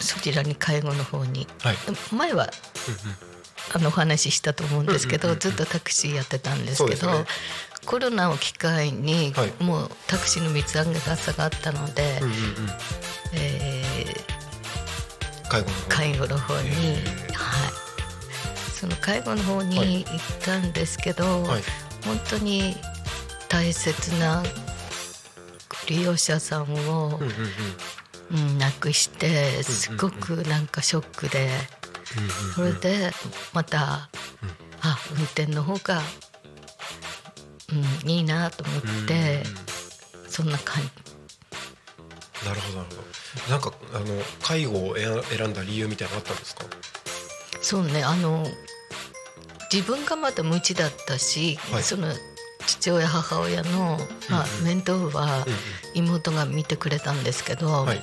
[0.00, 1.46] そちらに介護の方に。
[1.60, 1.76] はい。
[2.12, 2.50] 前は
[3.72, 5.56] あのお話ししたと思うんですけど、うんうんうんうん。
[5.56, 7.24] ずっとタクシーやってたんですけどね
[7.84, 9.52] コロナを機会に、はい。
[9.62, 12.38] もうタクシーの水揚げが下がったので、うんうんうん。
[13.34, 14.32] えー
[15.48, 17.72] 介護の方介護の方に、へーはい、
[18.72, 19.66] その介護の方はい。
[19.66, 21.62] に行ったんですけど、はい。
[22.06, 22.74] 本当に
[23.48, 24.42] 大切な
[25.88, 27.30] 利用者さんを、うんうん
[28.30, 28.48] うん。
[28.50, 31.50] うん、なくしてすごくなんかショックで、
[32.54, 33.12] それで
[33.52, 34.08] また、
[34.80, 36.00] あ運転の方が、
[37.72, 39.42] うん、いいなと思って、
[40.28, 40.90] そんな感じ
[42.46, 43.02] なるほどなるほ
[43.48, 43.50] ど。
[43.50, 46.64] なんかあの介護を選選んだ理由みたいなのあったんですか？
[47.60, 48.44] そうねあの
[49.72, 51.82] 自分がまだ無知だったし、はい。
[51.82, 52.08] その
[52.66, 53.98] 父親母親の、
[54.28, 54.64] まあうん。
[54.64, 55.46] 面倒は
[55.94, 58.00] 妹が見てくれたんですけど、はい。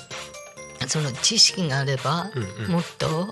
[0.87, 2.71] その知識があれば、うんうん。
[2.71, 3.31] もっと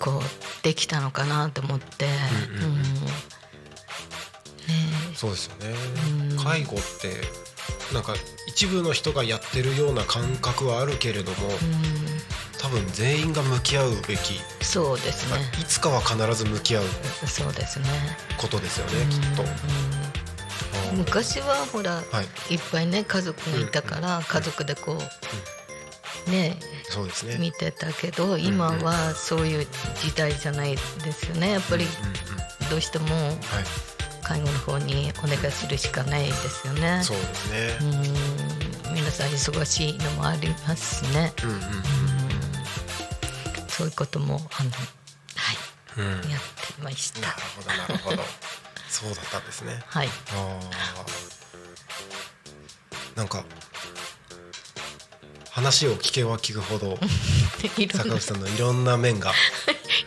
[0.00, 2.06] こうできたのかなと思って、
[2.56, 2.72] うんうん。
[2.72, 2.84] うん
[5.18, 5.74] そうですよね。
[6.30, 6.36] うん。
[6.36, 7.10] 介護って
[7.92, 8.14] なんか
[8.46, 11.54] 一部の人がやってるような感覚はあるけれどもうん。
[12.60, 14.40] 多分全員が向き合うべき。
[14.62, 15.40] そうですね。
[15.60, 16.84] いつかは必ず向き合う。
[17.26, 17.86] そうですね。
[18.36, 19.42] ことですよねきっと。
[19.42, 20.90] うん。
[20.92, 20.98] うん。
[20.98, 22.02] 昔はほら、は
[22.48, 22.54] い。
[22.54, 24.98] い、っぱいね家族がいたから、家族でこ
[26.26, 26.56] う、ね
[26.88, 27.38] そうですね。
[27.38, 29.66] 見てたけど今はそういう
[30.00, 31.50] 時代じゃないですよね。
[31.50, 31.90] やっぱりうん
[32.64, 32.70] うん。
[32.70, 33.06] どうしても。
[33.16, 33.97] はい
[34.28, 37.00] 介護の方にお願いするしかないですよね。
[37.02, 37.90] そうですね。
[38.86, 38.94] うん。
[38.94, 41.32] 皆さん忙しいのもありますしね。
[41.44, 41.58] うんうん
[43.68, 44.76] そういうこともあのは
[45.54, 45.56] い。
[45.96, 46.04] うん。
[46.04, 47.30] うんなるやってました。
[47.30, 48.22] ほどなるほど。
[48.90, 49.82] そうだったんですね。
[49.86, 50.08] はい。
[53.16, 53.44] なんか
[55.50, 56.98] 話を聞けば聞くほど
[57.92, 59.32] 坂口さんのいろんな面が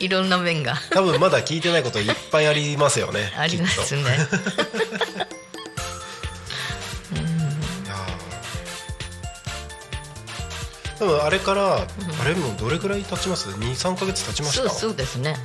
[0.03, 0.75] いろんな面が。
[0.89, 4.03] 多分まだ聞いてないこといっぱいありますよね ありますね。
[10.99, 11.87] 多分あれから、あ
[12.27, 14.69] れもうどれぐらい経ちます？23か月経ちました？
[14.69, 15.35] そうですね。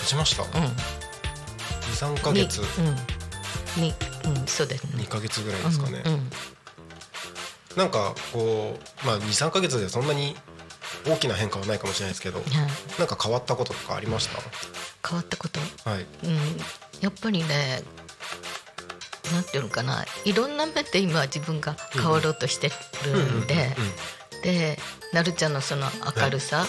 [0.00, 2.18] 経ちました、う23ん。
[2.18, 2.58] か月。
[2.58, 2.66] に
[3.76, 3.82] うん。
[3.82, 5.02] にうんそうですね。
[5.02, 5.08] 2。
[5.08, 6.30] か月ぐらいですかね、うんうん。
[7.76, 10.36] なんかこうまあ23か月でそんなに
[11.06, 12.48] 大きな変化はないかもしれないですけどはい。
[12.98, 14.28] なんか変わったこととかありまし
[15.06, 15.60] 変わったこと？
[15.84, 16.06] たはい。
[16.24, 16.38] うん、
[17.00, 17.82] やっぱりね
[19.32, 20.04] なんていうのかな。
[20.24, 22.70] いろんな面で今自分が変わろうとして
[23.04, 23.74] るんで、
[24.42, 24.78] で
[25.12, 25.86] なるちゃんのその
[26.20, 26.66] 明るさ、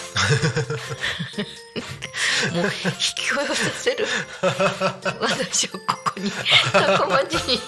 [2.52, 3.36] もう引き寄
[3.74, 4.06] せる。
[5.20, 5.78] 私をこ
[6.14, 6.32] こに
[6.72, 7.54] タコ町に。
[7.56, 7.58] い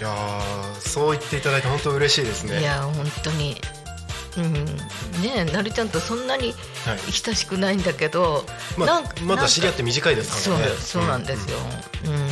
[0.00, 2.60] やーそう言っていただいて本当嬉しいですね。
[2.60, 3.60] いや本当に。
[4.38, 4.52] うん、
[5.22, 7.12] ねえなるちゃんとそんなにはい。
[7.12, 8.44] 親しくないんだけど、
[8.76, 10.66] まあなんかまだ知り合って短いですからね。
[10.78, 11.58] そうなんですよ、
[12.06, 12.28] うん。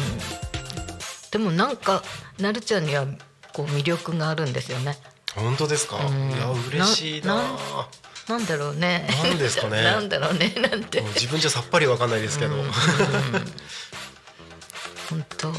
[1.30, 2.02] でもなんか
[2.38, 3.06] なるちゃんには
[3.52, 4.96] こう魅力があるんですよね。
[5.34, 6.30] 本当ですか、うん。
[6.30, 7.42] いや嬉しいな。
[8.28, 9.08] なんだろうね。
[9.22, 9.82] なんですかね。
[9.84, 11.00] なんだろうねなんて。
[11.00, 12.70] う自分じゃさっぱりわかんないですけど、うん。
[15.10, 15.52] 本当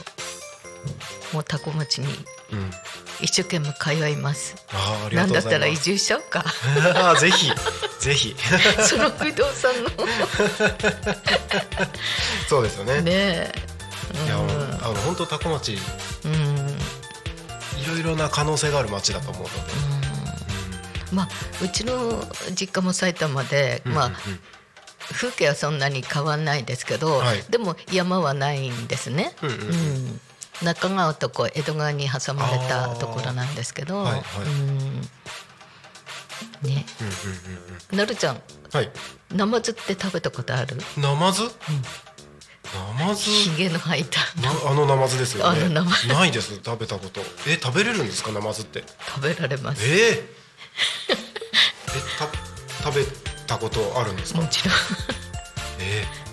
[1.34, 2.08] もうタコ町に
[2.52, 2.72] うん。
[3.20, 4.56] 一生懸命通います。
[4.72, 6.46] あーありなんだったら移住しちゃおうか。
[6.96, 7.52] あーぜひ
[8.00, 8.36] ぜひ。
[8.88, 9.74] その不動産
[12.48, 12.96] そうですよね。
[12.96, 13.52] のねえ。
[14.26, 14.38] いやあ
[14.88, 15.80] の本当タコ町い
[16.26, 16.78] うん、うん
[17.88, 19.52] ろいろな可能性がある町だと思うので、
[21.12, 21.30] まあ
[21.64, 24.12] うちの実家も埼玉で、うんまあうん。
[24.12, 24.40] うん
[25.10, 27.42] 風景はそんなに変わんないですけど、はい。
[27.50, 29.34] でも山はないんですね。
[29.42, 29.70] うんうんうん。
[29.70, 30.22] うん
[30.64, 34.24] 中川とこう江戸川に挟まれたところなんですけど、はいはい。
[34.44, 35.02] うん。
[36.62, 36.86] ね、うんうんうん
[37.92, 37.98] うん。
[37.98, 38.42] なるちゃん
[38.72, 38.92] はい。
[39.34, 40.78] ナマズって食べたことある？
[40.98, 41.44] ナマズ、
[42.98, 43.30] ナマズ？
[43.30, 44.20] ひげの生えた。
[44.42, 45.70] なあのナマズですよね。
[45.70, 46.56] ないです。
[46.64, 47.22] 食べたこと。
[47.48, 48.32] え食べれるんですか？
[48.32, 48.84] ナマズって。
[49.16, 49.84] 食べられます。
[49.86, 50.24] えー、
[51.14, 51.16] え
[52.18, 52.28] た
[52.84, 53.06] 食べ
[53.46, 54.42] たことあるんですか？
[54.42, 54.72] もちろ
[55.80, 56.27] えん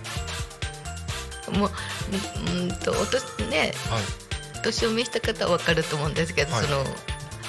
[1.53, 1.71] もう
[2.59, 4.03] うんとおとねー、はい。
[4.63, 6.65] 年を召した方は分かると思うんですけど、はい。
[6.65, 6.85] その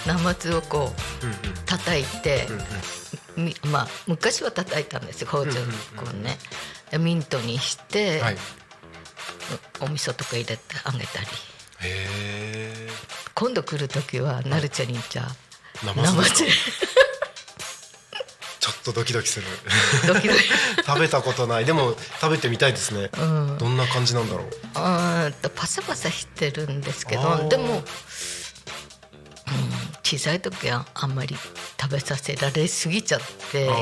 [0.06, 0.92] ナマズをこ
[1.22, 1.38] ううんうん。
[1.66, 2.48] 叩いて。
[2.50, 3.46] うんうん。
[3.46, 5.60] みまあ昔は叩いたんですよ包丁うんうん。
[5.60, 6.38] うんこうね。
[6.92, 8.36] でミントにして、はい。
[8.36, 8.38] へ
[9.82, 11.28] お味噌とか入れてあげたり。
[11.84, 12.88] え
[13.34, 16.46] 今度来る時はなるちゃんにじゃあナマズ
[18.66, 19.46] ちょっとドキドキする。
[20.08, 20.40] ドキドキ。
[20.84, 21.66] 食べたことない。
[21.66, 23.58] でも食べてみたいですね、うん。
[23.60, 24.48] どんな感じなんだろう。
[24.74, 27.84] あパサパサしてるんですけどでも、うん、
[30.02, 31.36] 小さい時はあんまり
[31.80, 33.74] 食べさせられすぎちゃってあ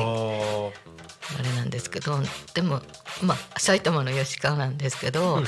[1.42, 2.18] れなんですけど
[2.52, 2.82] でも
[3.22, 5.42] まあ埼玉の吉川なんですけど、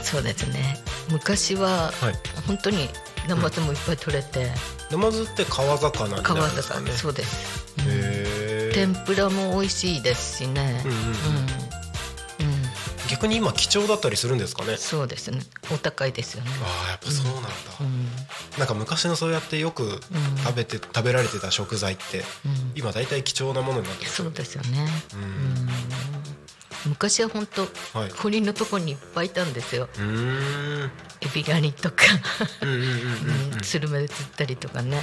[0.00, 0.78] そうですね。
[1.10, 2.14] 昔ははい。
[2.46, 2.88] 本当に
[3.28, 4.50] ナマズもいっぱい取れて、
[4.90, 6.90] ナマズって川魚にな川るんですかね。
[6.92, 6.98] 魚。
[6.98, 8.72] そうです、うん。
[8.72, 10.82] 天ぷらも美味しいですしね。
[10.84, 11.04] うんうんうん。
[11.04, 11.08] うん。
[11.08, 11.16] うん。
[13.08, 14.76] 逆に今貴重だったりするんですかね。
[14.76, 15.40] そうですね。
[15.70, 16.50] お高いですよね。
[16.62, 18.08] ああやっぱそうなんだ、うん。
[18.58, 20.00] なんか昔のそうやってよく
[20.44, 22.24] 食べて、食べられてた食材って、
[22.74, 24.88] 今大体貴重なものになってますそうですよね。
[25.14, 25.22] うん。
[25.22, 26.21] うん
[26.86, 27.62] 昔は本当、
[27.98, 29.88] はい堀のとこにいっぱいいたんですよ。
[31.20, 32.04] エビガニとか、
[33.62, 35.00] スルメで釣ったりとかね。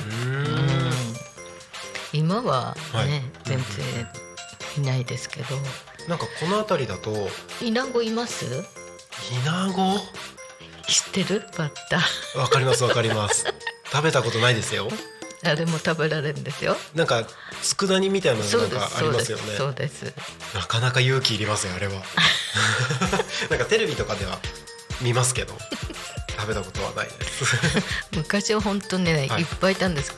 [2.11, 3.09] 今はね、はい
[3.45, 4.07] 全然
[4.77, 5.55] いないですけど。
[6.07, 7.30] なんかこの辺りだと
[7.61, 8.45] イナゴいます？
[8.45, 8.49] イ
[9.45, 9.97] ナゴ
[10.88, 11.43] 知ってる？
[11.57, 12.39] バッタ。
[12.39, 13.45] わかりますわかります
[13.91, 14.88] 食べたことないですよ
[15.43, 16.75] あれも食べられるんですよ。
[16.95, 17.23] なんか
[17.63, 19.99] 佃煮みたいなのなんかありますよねそうです。
[19.99, 21.93] そうですなかなか勇気いりますよあれは
[23.49, 24.37] なんかテレビとかでは
[25.01, 25.57] 見ますけど
[26.37, 27.45] 食べたことはないです
[28.15, 30.13] 昔は本当にね、はいい、っぱいいたんです。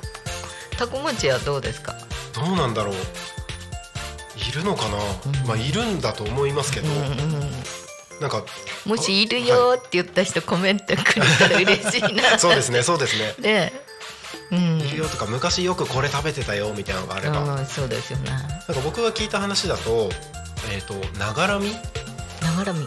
[0.77, 1.95] タコ町はどうですか？
[2.33, 2.95] どうなんだろう
[4.37, 4.97] いるのかな、
[5.45, 7.51] まあいるんだと思いますけど、うんうん。
[8.19, 8.43] なんか
[8.85, 12.39] もしいるよって言った人コメントくれたら嬉しいな。
[12.39, 13.73] そうですねそうですね ね。
[14.51, 14.79] うん。
[14.79, 18.29] いるよとか昔よくこれ食べてたよみたいなのがあれば、なんうん、そうですよね。
[18.67, 20.09] か僕が聞いた話だと
[20.71, 21.69] えっ、とながらみ？
[21.69, 21.73] っ
[22.41, 22.85] ながらみ。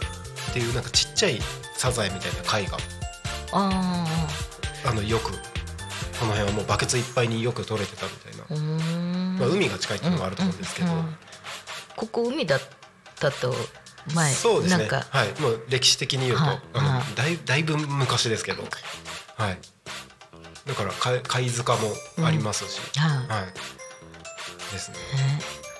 [0.53, 1.39] ていうなんかちっちゃい
[1.73, 2.77] サザエみたいな貝が
[3.51, 4.05] あ
[4.85, 5.31] あのよく。
[6.17, 9.37] この辺はもうバケツいっぱいによく取れてたみたいな。
[9.37, 11.15] まあ、海が近いっていうのもあると思うんですけど、うんうん
[11.95, 12.59] ここ海だっ
[13.15, 13.55] たと
[14.13, 14.85] 前そうですね。
[14.89, 15.41] はい。
[15.41, 16.61] もう歴史的に言うと、はい。
[16.73, 18.63] あのはいだいだいぶ昔ですけど。
[19.37, 19.57] はい
[20.65, 21.79] だからか貝塚も
[22.25, 23.27] ありますし、はい。
[23.27, 23.53] はい。
[24.71, 24.97] ですね。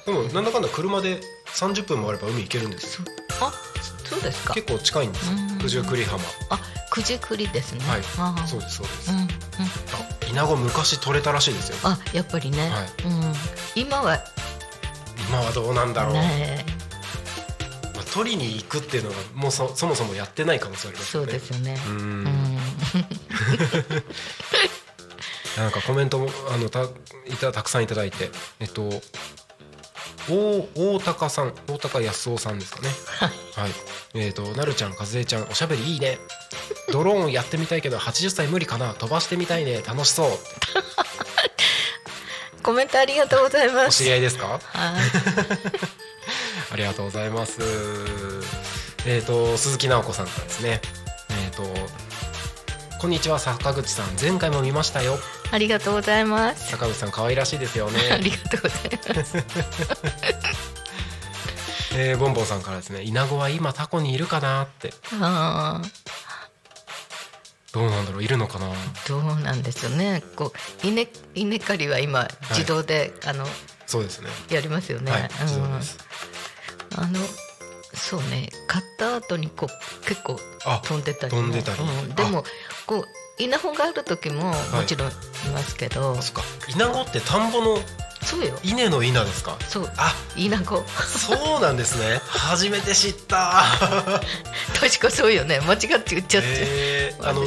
[0.06, 3.06] でもなんだかんだ車で30分もあれば海行けるんですよ。
[3.40, 3.54] そあ
[4.04, 4.54] そうですか。
[4.54, 5.32] 結構近いんです
[5.62, 6.24] 九十九里浜。
[6.52, 6.60] あ
[6.94, 7.82] 九十九里ですね。
[7.86, 8.04] はい。
[8.48, 9.26] そうですそうです、うんうん。
[9.26, 9.28] あ
[10.30, 11.78] イナゴ昔取れたらしいですよ。
[11.84, 12.70] あやっぱりね。
[12.70, 12.88] はい。
[13.06, 13.34] うん。
[13.76, 14.20] 今は
[15.28, 16.64] 今はどうなんだろう、ね
[17.96, 21.78] まあ、取りに行くっていうのがもうそそもそもやってない可能性ありますそうよねですよね。
[21.88, 22.28] ううんん。
[25.58, 26.88] なんかコメントもあのたい
[27.39, 28.30] たたくさんいただいて
[28.60, 28.89] えっと
[30.30, 32.89] 大大高さん大高康夫さんですかね。
[33.56, 33.72] はい。
[34.16, 36.18] えっ、となるちゃん和江ちゃんおしゃべりいいね。
[36.91, 38.93] ドローンやってみたいけど80歳無理かな。
[38.95, 39.84] 飛ばしてみたいね。
[39.86, 40.32] 楽しそう。
[42.64, 43.99] コメントありがとうございまおす。
[43.99, 44.47] 知り合いですか？
[44.47, 44.62] はい。
[46.74, 47.60] ありがとうございます。
[49.06, 50.82] えっ、と鈴木直子さんからですね。
[51.45, 51.64] えっ、と
[53.06, 55.20] こんにちは坂口さん前回も見ましたよ
[55.51, 56.72] ありがとうございます。
[56.72, 59.38] 坂口さん可愛らしいですよ あねりがとうございます。
[61.93, 64.91] えー、ボンボンさんからですねイナゴは今タコにいるかなって
[65.22, 65.88] ああ。
[67.74, 68.74] どうなんだろういるのかな？
[69.08, 70.24] どうなんですよね。
[70.36, 70.51] こ
[70.84, 73.47] う稲稲刈りは今自動で、あの
[73.86, 75.12] そうですねやりますよね。
[75.12, 75.99] はい自動うんです、
[76.95, 77.20] あの
[77.96, 78.50] そうね。
[78.68, 81.41] 買った後にこう結構あ飛んでたりも。
[81.41, 81.80] 飛んでたり。
[81.82, 82.16] うん。
[82.16, 82.43] でも
[82.86, 83.06] こう
[83.41, 84.76] 稲穂がある時もい。
[84.76, 85.12] もちろんい
[85.54, 86.43] ますけど、そっか。
[86.74, 87.78] イナゴって田んぼの
[88.24, 88.58] そうよ。
[88.64, 89.58] 稲の稲ですか？
[89.68, 89.91] そう。
[89.98, 90.14] あ。
[90.36, 92.22] 稲子そうなんですね。
[92.28, 93.64] 初めて知った。
[94.80, 95.60] 確かそうよね。
[95.62, 97.43] 間違って言っちゃって、えー、あの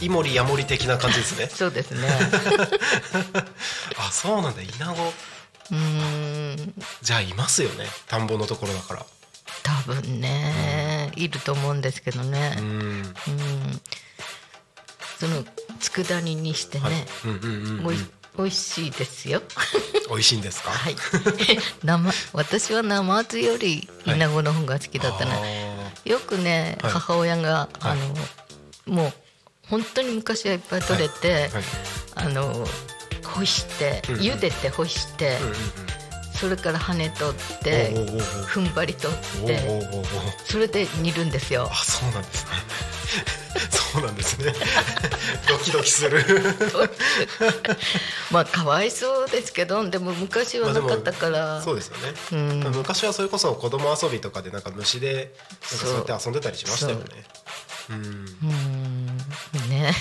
[0.00, 1.48] イモリヤモリ的な感じですね。
[1.52, 2.08] そうですね。
[3.98, 4.62] あそうなんだ。
[4.62, 5.12] イナゴ
[5.70, 6.74] うーん。
[7.02, 7.86] じゃあいますよね。
[8.06, 9.06] 田んぼのところだから
[9.62, 12.56] 多分ね、いると思うんですけどね。
[12.58, 12.66] うん。
[12.68, 13.04] うん。
[15.18, 15.44] その
[15.80, 17.06] 佃煮にしてね、
[18.36, 19.40] 美味しいですよ。
[20.08, 20.70] 美味しいんですか？
[20.70, 20.96] はい。
[21.84, 26.92] 生私はナマズよりイナゴの方が好きだったね、よくね、はい。
[26.92, 27.68] 母親が、はい。
[27.80, 29.12] あのもう
[29.68, 31.50] 本当に昔はいっぱい取れて、
[32.16, 32.66] あの
[33.22, 35.56] 干して、茹でて干して、うんうんうん
[36.42, 37.94] それから羽取って
[38.48, 39.60] 踏ん張り取おって
[40.44, 41.68] それで煮るんですよ。
[41.70, 42.50] あそうなんですね。
[43.70, 44.52] そうなんですね。
[45.48, 46.20] ドキドキする。
[48.32, 52.60] まあかわいそうですけどでも昔はなかったから、そうですよね、うん。
[52.74, 55.32] 昔はそれこそ子供遊びとかでなんか虫で
[55.70, 57.04] なんかそうやって遊んでたりしましたよね。
[57.90, 57.92] う。
[57.92, 57.96] ん。
[57.96, 58.26] うん。
[59.70, 59.94] ね。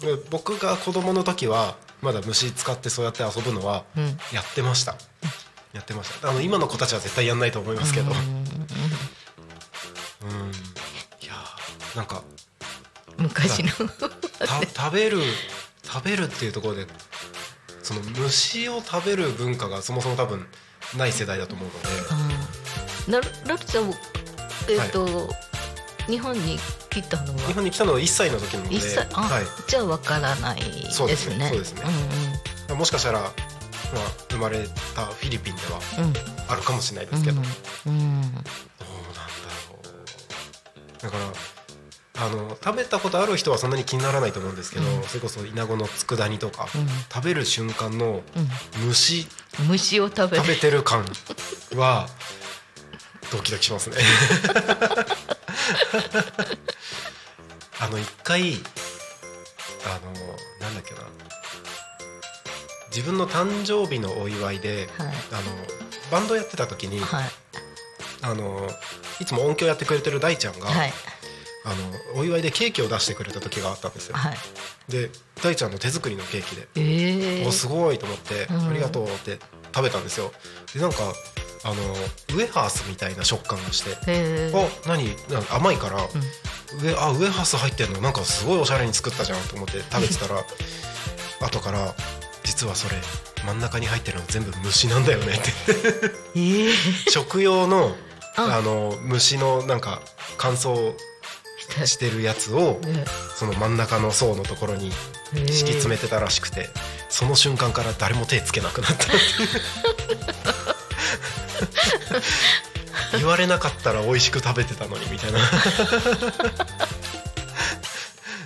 [0.00, 4.18] で僕が子供の時はまだ虫使ってそうやって遊ぶのはうん。
[4.32, 4.96] やってました、
[5.76, 8.10] やってましたあの今の子たちは絶対やんないと思いますけど。
[8.10, 8.16] うん。
[8.16, 8.18] い
[11.26, 12.22] やーなんか
[13.18, 13.68] 昔の。
[13.68, 13.76] た
[14.84, 15.18] 食べる
[15.82, 16.86] 食べるっていうところで
[17.82, 20.46] その虫を食べる文化がそもそも多分
[20.96, 21.88] ない世代だと思うので。
[23.06, 23.12] うん。
[23.12, 23.92] なるなるちゃん
[24.68, 25.28] えっ、と、
[26.08, 26.58] 日本に
[26.90, 27.38] 来たのは？
[27.38, 28.76] 日本に来たのは1歳の時なので。
[28.76, 29.06] 一歳。
[29.12, 30.90] あ、はじゃあわからないですね。
[30.90, 31.48] そうですね。
[31.50, 31.82] そうですね。
[32.70, 33.32] うい、もしかしたら、
[33.96, 34.58] まあ、生まれ
[34.94, 36.10] たフィリピンではんうん。
[36.10, 36.14] うん
[36.48, 38.28] あるかもしれないですけど、どうなんだうんろ
[41.00, 41.02] う。
[41.02, 46.86] だからあの食べたことある人はそんなに気にならないと思うんですけど、それこそイナゴの佃煮とか、うん。
[47.12, 48.22] 食べる瞬間の
[48.86, 49.26] 虫。
[49.68, 51.04] 虫を食べ食べるてる感
[51.74, 52.06] は
[53.32, 53.96] ドキドキしますね。
[57.80, 58.62] あの一回
[59.84, 60.12] あの
[60.60, 61.00] なんだっけな
[62.96, 65.06] 自分の誕生日のお祝いで、はい。
[65.08, 65.12] あの
[66.10, 67.24] バンドやってた時に、はい。
[68.22, 68.66] あの
[69.20, 70.92] いつも音響やってくれてる大ちゃんが、はい。
[71.66, 71.68] あ
[72.14, 74.16] のお祝いでケーキを出してくれた時があったんですよ。
[74.16, 74.36] はい。
[74.88, 75.10] で
[75.44, 78.68] 大ちゃんの手作りのケーキでええおすごいと思って、うん。
[78.70, 79.38] ありがとうって
[79.74, 80.32] 食べたんですよ。
[80.72, 80.96] でなんか
[81.64, 81.74] あの
[82.38, 85.04] ウエハースみたいな食感がして、ええあ何？
[85.28, 85.98] なんか甘いから、
[86.80, 88.00] 上あウエハース入ってんの？
[88.00, 90.42] なんかすごいおしゃれに作ったじゃんと思って食べてたら
[91.46, 91.94] 後から
[92.56, 92.96] 実はそれ
[93.44, 95.52] 真ん中に入ってるの全部虫なんだよねって。
[96.36, 96.72] ええ
[97.12, 97.94] 食用の
[98.34, 98.56] あ。
[98.58, 100.00] あの虫のなんか
[100.38, 100.94] 乾燥
[101.84, 103.04] してるやつをえ
[103.36, 104.90] その真ん中の層のところに
[105.34, 106.70] え敷き詰めてたらしくて
[107.10, 109.12] その瞬間から誰も手つけなくなったって
[113.18, 115.40] 言われなかったら美味しく食べてたのにみたいな。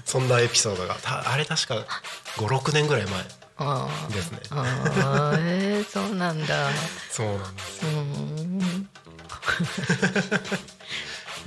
[0.05, 1.87] そんなエピソードがたあれ確か
[2.37, 3.21] 56年ぐらい前。
[3.21, 3.40] あ
[4.11, 4.41] ですね。
[4.51, 6.71] ああええそうなんだ。
[7.11, 7.87] そうなんです。
[7.87, 8.89] うん。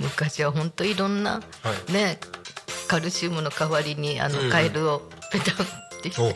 [0.00, 1.92] 昔は本当いろんなはい。
[1.92, 2.18] ね
[2.88, 4.44] カルシウムの代わりにあうんうん。
[4.46, 5.02] のカエルを
[5.32, 5.58] ペタンっ
[6.02, 6.28] てお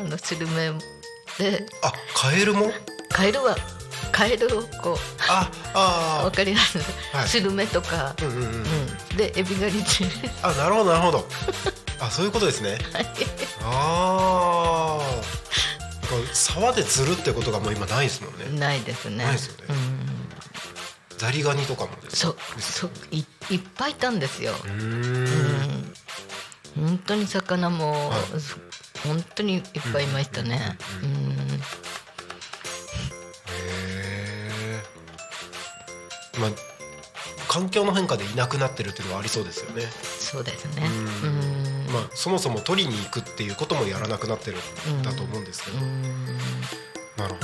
[0.00, 0.72] あのスルメ
[1.38, 1.66] で。
[1.82, 2.70] あカエルも？
[3.10, 3.56] カエルは
[4.12, 4.96] カエルをこう
[5.28, 6.78] ああわかります、
[7.12, 7.28] はい。
[7.28, 8.52] スルメとか、ーうんうんうん。
[8.52, 8.54] う
[9.14, 10.00] ん、でエビがにつ
[10.42, 11.26] あなるほどなるほど
[12.00, 12.78] あそういうことですね。
[13.62, 15.02] ああ
[16.32, 18.58] 沢で釣るってことがもう今ないですもんね。
[18.58, 19.24] ないですね。
[19.24, 19.64] ないですよね。
[19.68, 22.40] うん、ザリガニとかもそうか？
[22.60, 25.24] そういいっぱいいたんですよ、うん。
[25.24, 25.92] ん、
[26.76, 28.20] 本当に魚も、はい。
[29.06, 31.32] 本当にいっぱいいましたね、うんへ
[34.80, 34.82] え
[36.40, 36.50] まあ
[37.48, 39.82] 環境の変化でいなくなってるっていうのはありそうですよね。
[40.20, 40.86] そうですね。
[41.22, 41.47] ううんん
[41.88, 44.58] まあそもそも取りに行くっていうこともやらなくなってる
[44.92, 46.02] んだと思うんですけど、うん。
[46.02, 46.14] なる
[47.16, 47.34] ほど。
[47.34, 47.38] あ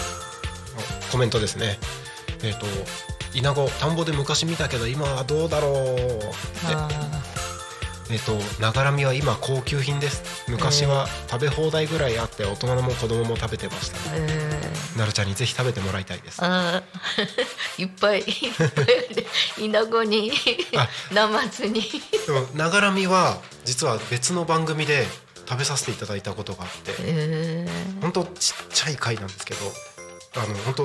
[1.13, 1.79] コメントですね。
[2.43, 2.67] えっ、と
[3.35, 6.27] イナゴ田んぼで昔見たけど今はどうだろうって。
[6.75, 6.89] あ
[8.11, 10.45] えっ、とながらみは今高級品です。
[10.51, 13.97] 昔は食べ放題ぐらいあって大人も子供も食べてました。
[13.97, 14.44] ーえー
[14.97, 16.41] なるちゃんにぜひ食べてもらいたいです。
[17.79, 19.27] いっぱいいっぱいある。
[19.59, 20.33] イナゴに
[20.77, 20.89] あ。
[21.13, 21.83] ナマズに。
[22.27, 25.07] でもながらみは実は別の番組で
[25.49, 29.73] 食べさせていただいたことがあってえー、本当ちっちゃい貝なんですけど
[30.37, 30.85] あの本当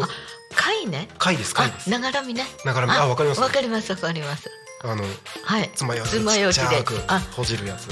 [0.56, 1.08] 貝ね？
[1.18, 1.90] 貝です貝あです。
[1.90, 2.46] ながらみね。
[2.66, 2.94] ながらみ。
[2.94, 3.42] あわかります。
[3.42, 4.50] わかりますわかります。
[4.82, 5.04] あの
[5.44, 5.72] はい。
[5.76, 6.54] 爪楊枝爪楊枝で。
[6.54, 7.20] ちっちゃくあ。
[7.32, 7.88] ほじるやつ。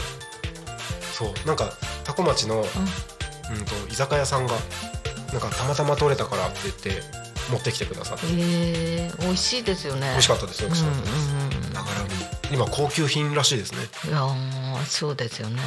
[1.16, 1.48] そう。
[1.48, 1.72] なんか
[2.04, 4.54] 多古町の、うん、と居酒屋さんが
[5.32, 7.02] なんかたまたま取れたからって言って
[7.52, 8.26] 持ってきてくださって。
[8.30, 10.10] えー、美味しいですよね。
[10.12, 11.74] 美味しかったですよ美味しかったです、うんうんうん。
[11.74, 12.10] ながらみ
[12.56, 13.80] 今高級品らしいですね。
[14.08, 15.62] いやーそうですよね。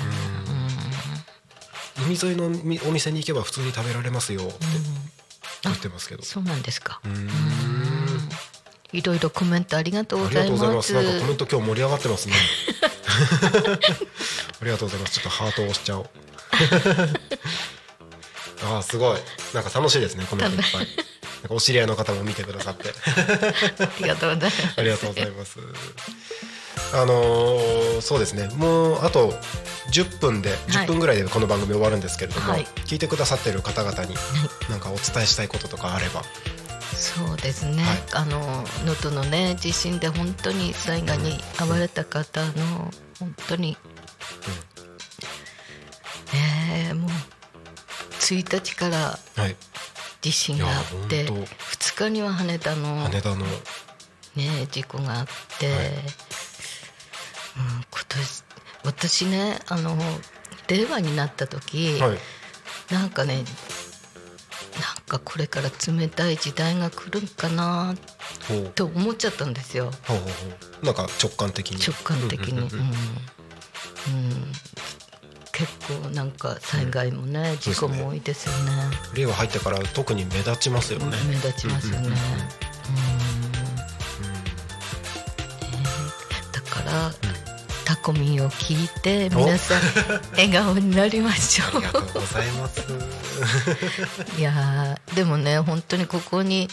[2.07, 4.55] 海沿いのみお店に行けば普通に食べられますよって
[5.65, 6.23] 言ってますけど。
[6.23, 7.01] そうなんですか。
[7.05, 7.91] うーん。
[8.93, 10.95] いろいろコメントありがとうごありがとうございますす。
[10.95, 12.35] なんかコメント今日盛り上がってますね。
[14.61, 15.15] ありがとうございます。
[15.15, 16.07] ちょっとハートを押しちゃおう
[18.63, 19.19] あーすごい。
[19.55, 20.87] なんか楽しいですねコメントいっぱい。
[21.43, 22.91] なんかお知り合いの方も見てくださって。
[22.91, 22.93] あ
[24.01, 24.75] りがとうございます。
[24.77, 25.59] ありがとうございます。
[26.93, 28.49] あのーそうですね。
[28.57, 29.33] もうあと
[29.93, 32.65] 10分で10分ぐらいでこの番組終わるんですけれども、はい。
[32.87, 34.15] 聞いてくださってる方々に
[34.69, 36.23] なんかお伝えしたいこととかあれば。
[36.93, 38.03] そうですね、はい。
[38.13, 38.41] あの
[38.85, 43.79] 能登のね地震で本当に災害に遭われた方の本当に、
[46.35, 47.11] えーもう
[48.21, 49.57] 1日からはい。
[50.21, 53.47] 地震があっていや本2日には羽田の、羽田の。
[54.37, 55.27] ね、事故があっ
[55.59, 55.77] て、はい。
[55.77, 56.03] うん、今
[58.09, 58.45] 年
[58.85, 59.97] 私ねあの
[60.69, 62.19] 令和になった時、はい。
[62.93, 63.45] なんかねなん
[65.07, 67.95] かこれから冷たい時代が来るんかな
[68.49, 68.69] ほう。
[68.69, 69.91] と思っちゃったんですよ。
[70.07, 70.31] ほうほうほ
[70.83, 70.87] う。
[70.87, 71.79] なんか直感的に。
[71.79, 72.59] 直感的に。
[72.59, 72.65] うん。
[72.67, 72.71] うん
[75.61, 78.73] 結構なんか災害もね、事故も多いですよね。
[79.15, 81.17] 令和入ってから特に目立ちますよね。
[81.29, 82.07] 目立ちますよね。
[82.07, 82.13] うん。
[82.13, 82.51] うんうんうんうん。
[86.53, 87.13] だから、
[87.85, 89.81] タコミンを聞いて皆さん
[90.33, 92.81] 笑顔になりましょありがとうございます。
[92.81, 94.39] う。
[94.39, 96.69] いやーでもね本当にここに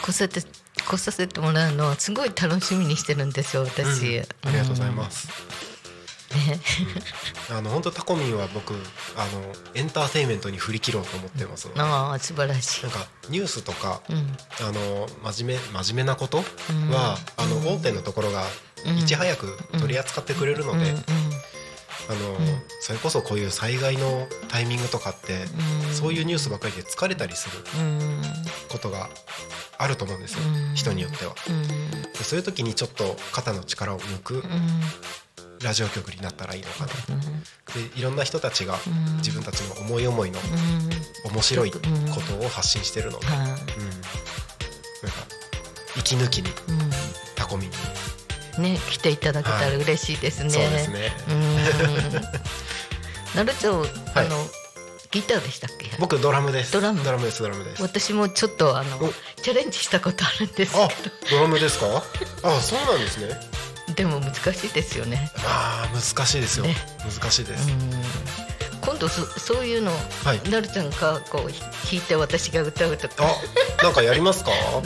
[0.00, 0.42] こうやって
[0.86, 4.24] 来させてもらうのすごい楽しみにしてるんですよ私、うん。
[4.48, 5.28] ありがとうございます、
[6.36, 6.60] ね
[7.50, 8.80] あの本当タコミンは僕あの
[9.74, 11.80] エンターテインメントに振り切ろうと思ってますので。
[11.80, 12.82] ああ素晴らしい。
[12.84, 14.36] なんかニュースとか、うん。
[14.66, 16.90] あの真面目真面目なことうん。
[16.90, 18.44] は、あの大手のところが
[18.86, 18.98] うん。
[18.98, 20.86] いち早く取り扱ってくれるので、うん。
[20.88, 20.94] うん。
[22.08, 22.38] あの
[22.80, 25.44] それこそこういう災害のタイミングとかって、
[25.88, 25.94] うん。
[25.94, 28.22] そういうニュースばっかりで疲れたりするうん。
[28.68, 29.08] ことが
[29.78, 30.74] あると思うんですよ、うん。
[30.74, 31.34] 人によっては。
[31.48, 31.68] うん。
[32.12, 34.34] でそういう時にちょっと肩の力を抜く。
[34.36, 34.42] うん
[35.62, 36.92] ラジオ局になったらいいのかな。
[37.10, 37.20] うん。
[37.90, 39.16] でいろんな人たちがうん。
[39.18, 41.32] 自分たちの思い思いのうん。
[41.32, 41.86] 面白いこと
[42.46, 43.60] を発信してるので、うん、なんかは
[45.96, 46.52] 息抜きにい
[47.36, 47.70] タコミン。
[47.70, 47.76] に、
[48.58, 50.50] うんね来ていただけたら嬉しいですね。
[50.50, 51.12] そうですね。
[51.30, 51.54] うん。
[53.36, 53.90] なるちゃん、はい。
[54.14, 54.36] あの
[55.12, 55.88] ギターでしたっけ？
[55.98, 56.72] 僕ドラムです。
[56.72, 57.02] ドラム？
[57.02, 57.82] ですドラムです。
[57.82, 59.12] 私もちょっとあのお。
[59.42, 60.88] チャレンジしたことあるんですあ
[61.30, 61.86] ドラムですか？
[62.42, 63.34] あそうなんですね
[64.00, 65.30] けど、でも難しいですよね。
[65.36, 66.74] まあ難しいですよ、ね。
[67.04, 67.76] 難しいです、うん。
[68.80, 69.92] 今度そそういうの、
[70.24, 70.50] はい。
[70.50, 71.60] なるちゃんがこう弾
[71.92, 73.14] いて私が歌うとか。
[73.24, 74.50] あなんかやりますか？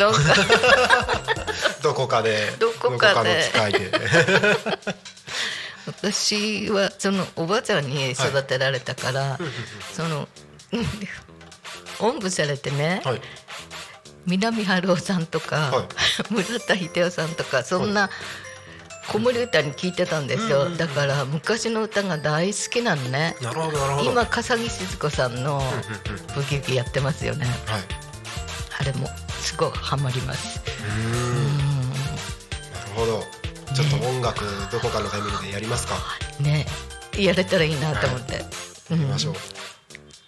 [1.82, 2.52] どこかで。
[2.58, 3.50] どこかで。
[3.52, 3.90] 機会で。
[5.86, 9.38] 私はそのおばあちゃんに育てられたから、
[9.94, 10.28] その
[10.72, 10.86] うん
[12.00, 13.20] おんぶされてね、はい。
[14.26, 15.86] 南春夫さんとか、はい。
[16.30, 18.08] 村田秀夫さんとかそんな
[19.08, 23.36] 子守歌に聞いてたんですよ、だから昔の歌が大好きなのね。
[23.40, 24.10] なるほどなるほど。
[24.10, 25.62] 今笠木静子さんの
[26.34, 27.46] ブギウギやってますよね。
[27.66, 27.82] はい。
[28.80, 29.08] あれも
[29.40, 30.60] すごいハマります。
[30.60, 31.90] うーん。
[31.90, 32.00] なる
[32.96, 33.22] ほど。
[33.74, 35.94] ちょっと音楽どこかのタイミングでやりますか。
[36.40, 36.66] うんね。
[37.16, 38.40] やれたらいいなと思って、や
[38.92, 39.34] うんりましょう。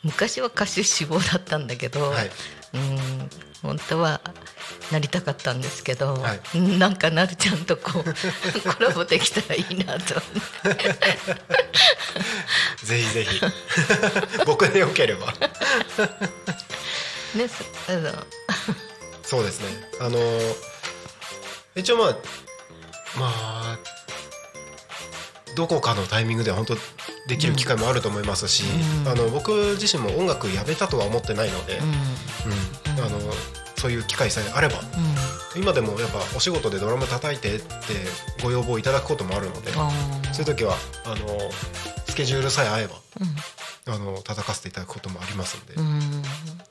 [0.05, 2.31] 昔は歌手志望だったんだけど、はい。
[2.75, 3.31] うん
[3.63, 4.21] 本当は
[4.93, 6.37] なりたかったんですけど、は
[6.79, 8.05] なんかなるちゃんとこう
[8.75, 10.15] コラボできたらいいなと
[12.85, 13.41] ぜひぜひ。
[14.47, 15.33] 僕でよければ。
[17.35, 18.27] ねそあの
[19.23, 19.67] そうですね。
[20.01, 20.19] あの
[21.75, 22.17] 一応まあ
[23.19, 23.33] ま
[23.75, 23.79] あ
[25.57, 26.77] どこかのタイミングでは本当
[27.27, 29.09] できる機会もあると思いますし、うん。
[29.09, 33.21] あの僕自身も音楽やめたとは思ってないので、うんあの
[33.77, 34.81] そういう機会さえあれば。
[34.81, 35.61] うん。
[35.61, 37.67] 今でもやっぱお仕事でドラム叩いてって
[38.43, 39.91] ご要望いただくこともあるのであ
[40.33, 40.77] そういう時は
[41.07, 41.17] あの
[42.07, 45.87] スケジュールさえ合えばーあの叩かせていただくこともありますので、うん。
[45.87, 46.23] うん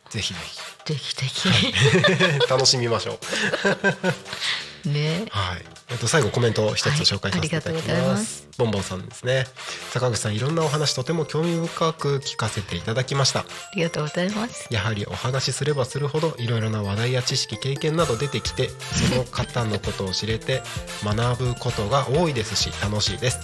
[0.10, 0.34] ぜひ。
[0.34, 0.40] ぜ
[0.86, 1.72] ぜひぜひ。
[1.72, 1.74] ひ
[2.48, 3.20] 楽しみましょう。
[4.90, 5.62] ねはい。
[5.92, 7.88] えっと最後コメントを一つ紹介させていただき。
[7.88, 9.46] ますボンボンさんですね。
[9.92, 13.42] 坂口さんいろんなお話とても興味深く聞かせていただきました。
[13.42, 20.62] ありがとうございますやはりお話しすればするほどいろいろな話題や知識経験など出てきてその方のことを知れて
[21.04, 23.40] 学ぶことが多いですし楽しいです。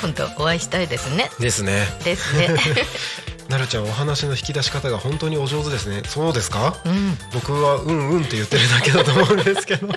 [0.00, 1.86] 今度お会いしたいですねですね。
[2.04, 2.48] ですね
[3.48, 6.02] なるちゃんお話の引き出し方が本当にお上手ですね。
[6.06, 6.76] そうですか？
[6.84, 9.88] うん僕はうんうんって言ってるだけだと思うんですけど。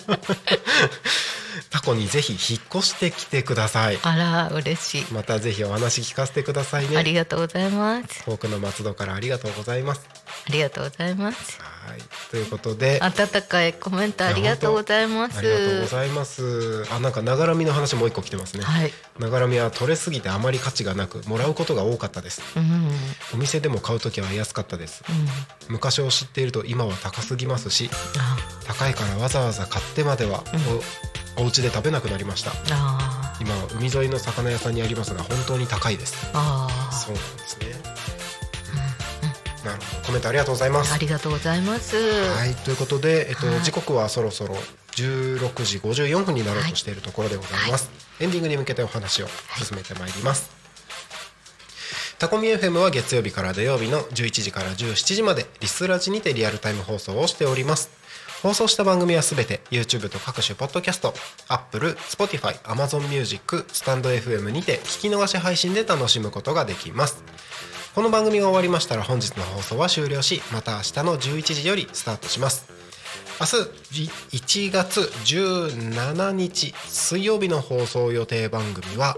[1.70, 4.00] タコにぜひ引っ越してきてください。
[4.02, 6.98] あら嬉しいまたぜひお話聞かせてくださいね。
[6.98, 10.08] ありがとうございますフォークの松戸からありがとうございます。
[10.48, 12.02] ありがとうございますはい、
[12.32, 13.00] ということで。
[13.02, 16.86] 温かいコメントありがとうございますありがとうございます。
[16.92, 18.64] あ、なんかながらみの話もう一個来てますね。
[18.64, 22.42] はいながらみは取れすぎてあまり価値がなく、もらうことが多かったです。
[22.56, 22.92] うんうん
[23.34, 25.04] お店でも買うときは安かったです。
[25.70, 30.44] 昔を知っていると今は高すぎますし、あ高いからわざわざ買ってまでは、
[31.16, 32.52] おお家で食べなくなりました。
[32.72, 36.30] あ今は海沿いの魚屋さんにありますが本当に高いです。
[36.34, 37.68] ああそうなんですね。
[39.64, 40.06] なるほど。
[40.08, 40.94] コメントありがとうございます。
[40.94, 41.96] ありがとうございます。
[41.96, 44.56] はい、ということで、えっと、はい時刻はそろそろ
[44.96, 47.92] 16時54分になろうとしているところでございます。
[48.20, 49.28] エンディングに向けてお話を
[49.58, 50.50] 進めてまいります。
[52.18, 57.92] タコミ FM は月曜日から土曜日の11時から17時までリスラジにてリアルタイム放送をしております。
[58.44, 61.14] 放送した番組はすべて YouTube と各種ポッドキャスト、
[61.48, 67.24] Apple、Spotify、Amazon Music、スタンド FM にて聞き逃し配信で楽しむことができます。
[67.98, 72.72] この番組が終わりましたら本日の放送は終了しまた明日の11時よりスタートします
[73.40, 79.18] 明日1月17日水曜日の放送予定番組は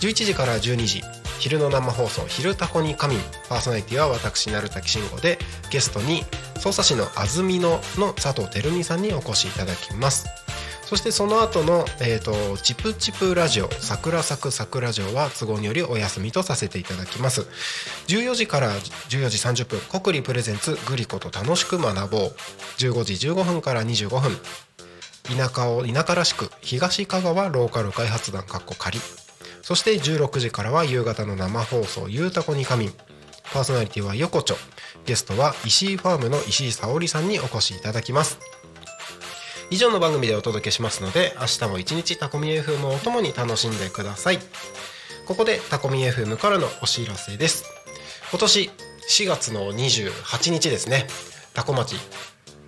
[0.00, 1.02] 11時から12時
[1.38, 5.38] 昼の生放送「昼タコに仮眠」パーソナリティは私鳴滝慎吾で
[5.70, 6.24] ゲストに
[6.58, 10.26] 匝瑳市の安曇野の佐藤輝美さんにお越しいただきます。
[10.86, 17.44] そしてその後の、えーと、チプチプラジオ桜咲く桜ジオは都合によりお休みとさせていただきます。
[18.06, 22.36] 14時から14時30分国理プレゼンツグリコと楽しく学ぼう。
[22.78, 24.40] 15時15分から25分。
[25.36, 29.00] 田舎を田舎らしく東香川ローカル開発団かっこ仮。
[29.66, 32.92] そして16時からは夕方の生放送ゆうたこに仮眠
[33.52, 34.54] パーソナリティは横丁。
[35.06, 38.38] ゲストは石井ファームの石井沙織さんにお越しいただきます。
[39.70, 44.38] 以上の番組でお届けしますので明日も一日タコミ FM をともに楽しんでください。
[45.26, 47.64] ここでタコミ FM からのお知らせです。
[48.30, 48.70] 今年
[49.10, 51.08] 4月の28日ですね。
[51.54, 51.96] タコ町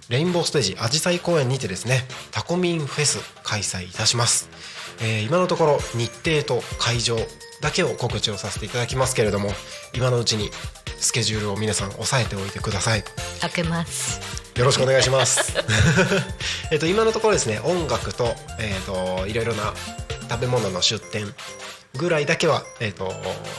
[0.09, 4.49] レインボーステージアジサイ公園にてですねタコミンフェス開催いたします、
[5.01, 7.17] えー、今のところ日程と会場
[7.61, 9.51] だけを告知をさせていただきますけれども
[9.95, 10.51] 今のうちに
[10.99, 13.05] スケジュールを皆さん押さえておいてください。
[13.41, 14.21] 開けます。
[14.57, 15.55] よろしくお願いします。
[16.73, 19.73] えっと今のところですね音楽と,、えーと、いろいろな
[20.29, 21.33] 食べ物の出店
[21.95, 23.15] ぐらいだけは、えーと、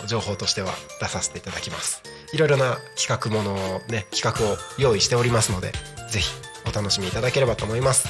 [0.05, 2.01] 情報としては出させていただきます。
[2.33, 5.71] いろいろな企画ものをね企画を用意しておりますので
[6.09, 6.31] ぜひ
[6.67, 8.07] お楽しみいただければと思います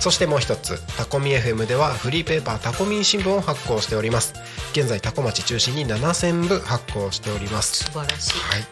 [0.00, 4.34] そしてもう一つタコミ FM ではフリーペーパータコミン新聞を発行しております。
[4.72, 7.84] 現在タコ町中心に7000部発行しております。
[7.84, 8.64] 素晴らしい、はい。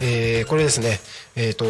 [0.00, 1.00] えー、これですね
[1.40, 1.64] えーと、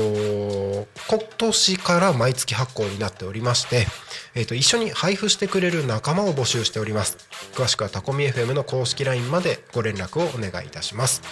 [1.11, 3.86] 今年から毎月発行になっておりまして、
[4.34, 7.18] えーと、一緒に配布してくれる仲間を募集しております。
[7.53, 11.22] 詳しくはタコミ FM の公式 LINE までご連絡をお願いいたします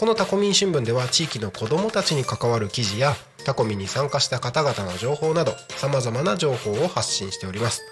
[0.00, 3.12] このタコミン新聞では地域の子どもたちに関わる記事や
[3.44, 7.82] タコミンに参加した方々の情報などさまざまな情報を発信しております。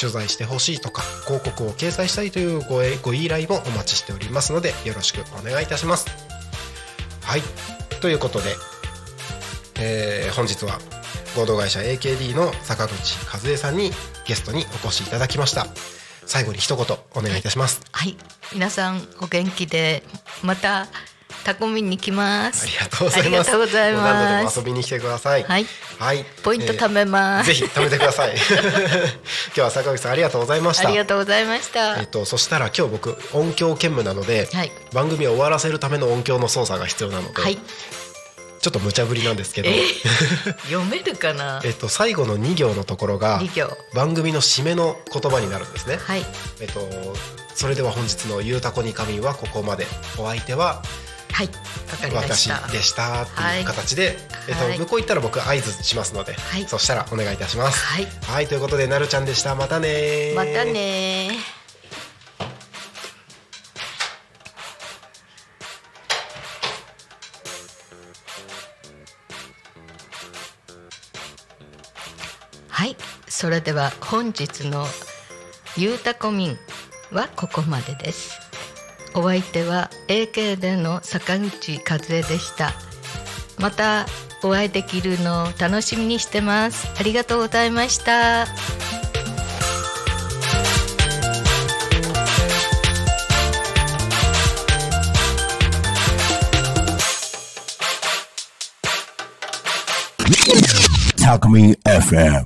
[0.00, 6.06] 取材してほしいとか広告を掲載したいというごご依頼もお待ちしておりますのでよろしくお願いいたします。
[7.24, 7.42] はい。
[8.00, 8.54] ということで
[9.80, 10.78] えー、本日は
[11.36, 13.90] 合同会社 AKD の坂口和恵さんに
[14.26, 15.66] ゲストにお越しいただきました。
[16.24, 17.82] 最後に一言お願いいたします。
[17.92, 18.16] はい、
[18.54, 20.02] 皆さんお元気で
[20.42, 20.86] また
[21.44, 22.64] タコミに来ます。
[22.64, 23.26] ありがとうございます。
[23.26, 24.04] ありがとうございます。
[24.04, 25.42] 何度でも遊びに来てください。
[25.42, 25.66] はい、
[25.98, 28.34] はい、ポイント貯めます、えー、ぜひ貯めてください。
[28.36, 30.88] 今日は坂口さんありがとうございました。
[30.88, 31.98] ありがとうございました。
[31.98, 37.58] えっ、とそしたら今日僕音響兼務なので、はい、番組を終わらせるための音響の操作が必要なので、はい。
[38.60, 41.62] ちょっと無茶ぶりなんですけど、えー、読めるかな？
[41.64, 43.40] えっと最後の2行のところが
[43.94, 45.98] 番組の締めの言葉になるんですね。
[46.02, 46.26] はい。
[46.60, 46.86] えっと
[47.54, 49.86] それでは本日の「ゆうたこに神」はここまで。
[50.18, 50.82] お相手は
[51.32, 51.48] はい。
[52.14, 54.16] 私でしたっていう形で、はい、
[54.48, 57.84] えっと、向こう行ったら僕合図しますので、はい、そしたらお願いいたします。
[57.84, 59.54] はい、はい、ということでなるちゃんでした。
[59.54, 61.30] またねまたね
[72.68, 72.96] はい。
[73.28, 74.86] それでは本日の
[75.76, 76.58] ゆうたこみん
[77.12, 78.39] はここまでです
[79.14, 82.72] お相手は AK での坂口和恵でした。
[83.58, 84.06] また
[84.42, 86.88] お会いできるのを楽しみにしてます。
[86.98, 88.46] ありがとうございました。
[101.18, 102.44] Talk Me FM